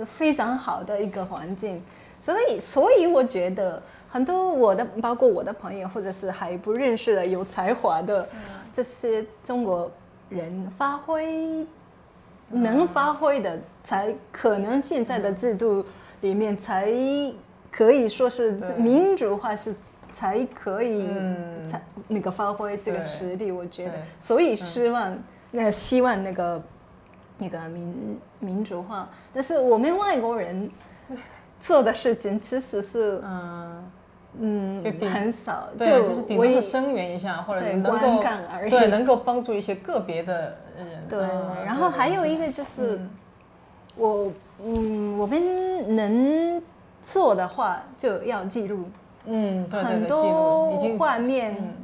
[0.00, 1.82] 呃非常好的一个环境。
[2.18, 8.28] 所以，所以我觉得很多我的，包括我的朋友，或者是还不认识的有才华的
[8.72, 9.90] 这些中国
[10.28, 11.66] 人，发挥
[12.48, 15.82] 能发挥的，才可能现在的制度
[16.20, 16.92] 里面才
[17.70, 19.74] 可以说是民主化是
[20.12, 21.66] 才可以嗯。
[21.66, 25.18] 才那个发挥这个实力，我觉得，所以希望
[25.52, 26.62] 那希望那个
[27.40, 30.70] 那个民民主化，但是我们外国人
[31.58, 33.90] 做的事情其实是嗯，
[34.38, 38.22] 嗯顶很少，就，就是顶多是声援一下，或者对能够
[38.68, 41.08] 对，能够帮助一些个别的人。
[41.08, 43.00] 对嗯，然后还有一个就是，
[43.96, 44.30] 我
[44.62, 46.62] 嗯，我们能
[47.02, 48.84] 做的话就要记录。
[49.24, 51.74] 嗯，对对对很多画面，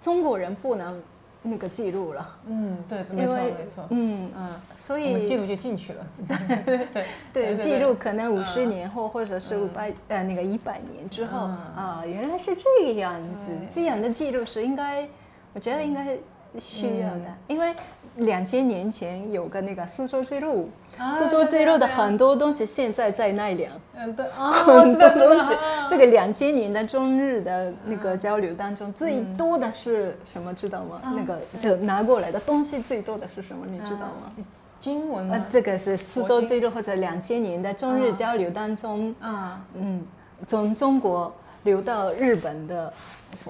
[0.00, 1.02] 中国人不能
[1.50, 6.06] 那个记录了，嗯，对，没错没错，嗯，嗯，所以记录就进去了。
[6.64, 6.86] 对
[7.32, 11.56] 对对记录可能五十嗯年后或者是五百呃那个一百年之后嗯。
[11.76, 15.08] 啊，原来是这个样子，这样的记录是应该，
[15.54, 16.16] 我觉得应该
[16.58, 17.36] 需要的，嗯。
[17.48, 17.74] 因为
[18.16, 20.87] 两千年前有个那个丝绸之路，啊
[21.18, 23.72] 丝绸之路的很多东西现在在奈良。
[23.96, 30.52] 嗯，对啊，很多 东西啊，这个两千年的中日的那个交流当中，最多的是什么？
[30.54, 31.00] 知道吗？
[31.16, 33.64] 那个就拿过来的东西最多的是什么？
[33.66, 34.32] 你知道吗？
[34.80, 35.34] 经文吗，？
[35.34, 40.06] 呃这个是丝绸之路或者两千年的中日交流当中，啊，嗯，
[40.46, 41.34] 从中国
[41.64, 42.92] 流到日本的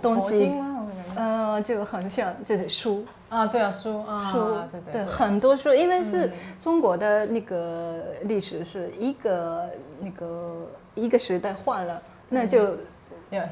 [0.03, 0.81] 东西，吗？
[0.81, 9.69] 我感觉呃，就很像就是书啊，对啊，书啊，书，对对，很多书，因为是中国的那个历史是一个
[10.01, 12.77] 那个一个时代换了，那就。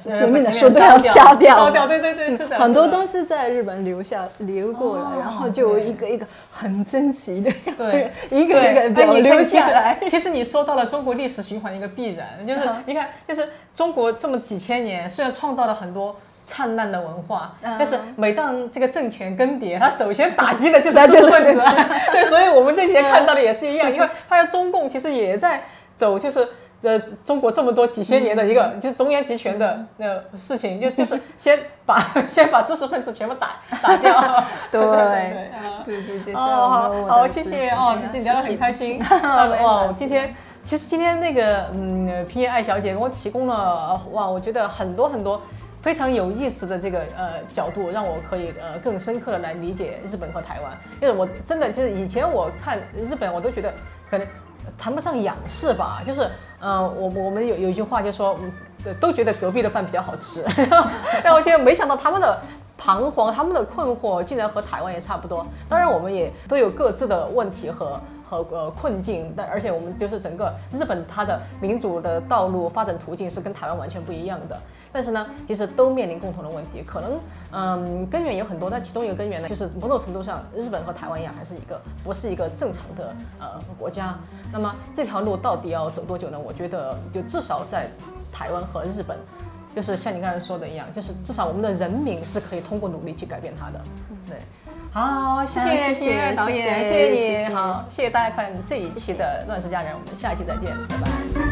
[0.02, 2.56] 前面的书都要消掉，对对对，是的。
[2.56, 9.98] 很多东西在日本留下留过了，然后就一个一个很珍惜的，对， 一个一个保留下来。
[10.08, 16.16] 其实你说到了中国历史循环一个必然，就是你看，就是中国这么几千年，虽然创造了很多
[16.46, 21.62] 灿烂的文化，但是每当这个政权更迭，他首先打击的就是 知识分子。
[22.12, 25.62] 对，所以我们这些看到的也是一样，因为发现中共其实也在
[25.96, 26.48] 走，就是。
[26.86, 30.06] 呃，中国这么多几千年的一个就是中央集权的那
[30.38, 34.22] 事情，就就是先把 先把知识分子全部打 打掉。
[34.70, 35.50] 对对
[35.84, 36.34] 对对对。
[36.34, 39.00] 哦，好，谢谢哦，今天聊得很开心。
[39.00, 40.32] 哇，我今天
[40.64, 45.42] 其实今天那个嗯，皮耶爱小姐给我提供了哇，我觉得很多很多
[45.82, 50.72] 非常有意思的这个呃角度，让我可以呃更深刻的来理解日本和台湾。
[51.00, 53.72] 就是我真的就是以前我看日本，我都觉得
[54.08, 54.26] 可能。
[54.76, 56.28] 谈不上仰视吧，就是，
[56.66, 58.36] 嗯，我我们有有一句话就说，
[59.00, 60.44] 都觉得隔壁的饭比较好吃，
[61.22, 62.36] 但我就没想到他们的
[62.76, 65.46] 彷徨，他们的困惑竟然和台湾也差不多。
[65.68, 74.58] 当然，我们也都有各自的问题和和呃困境，但而且我们就是整个日本它的民主的道路发展途径是跟台湾完全不一样的。
[74.96, 77.20] 但是呢，其实都面临共同的问题，可能，
[77.52, 84.18] 嗯，根源有很多，但其中一个根源呢，就是某种程度上，日本和台湾一样，还是一个不是一个正常的呃国家。
[84.50, 86.38] 那么这条路到底要走多久呢？
[86.38, 87.90] 我觉得，就至少在
[88.32, 89.18] 台湾和日本，
[89.74, 93.78] 就是像你刚才说的一样，就是至少我们的人民是可以通过努力去改变它的。
[94.26, 94.38] 对，
[94.92, 101.45] 好，谢谢谢谢导演，谢谢你，好，谢谢大家看这一期的《乱世佳人》，我们下期再见，拜拜。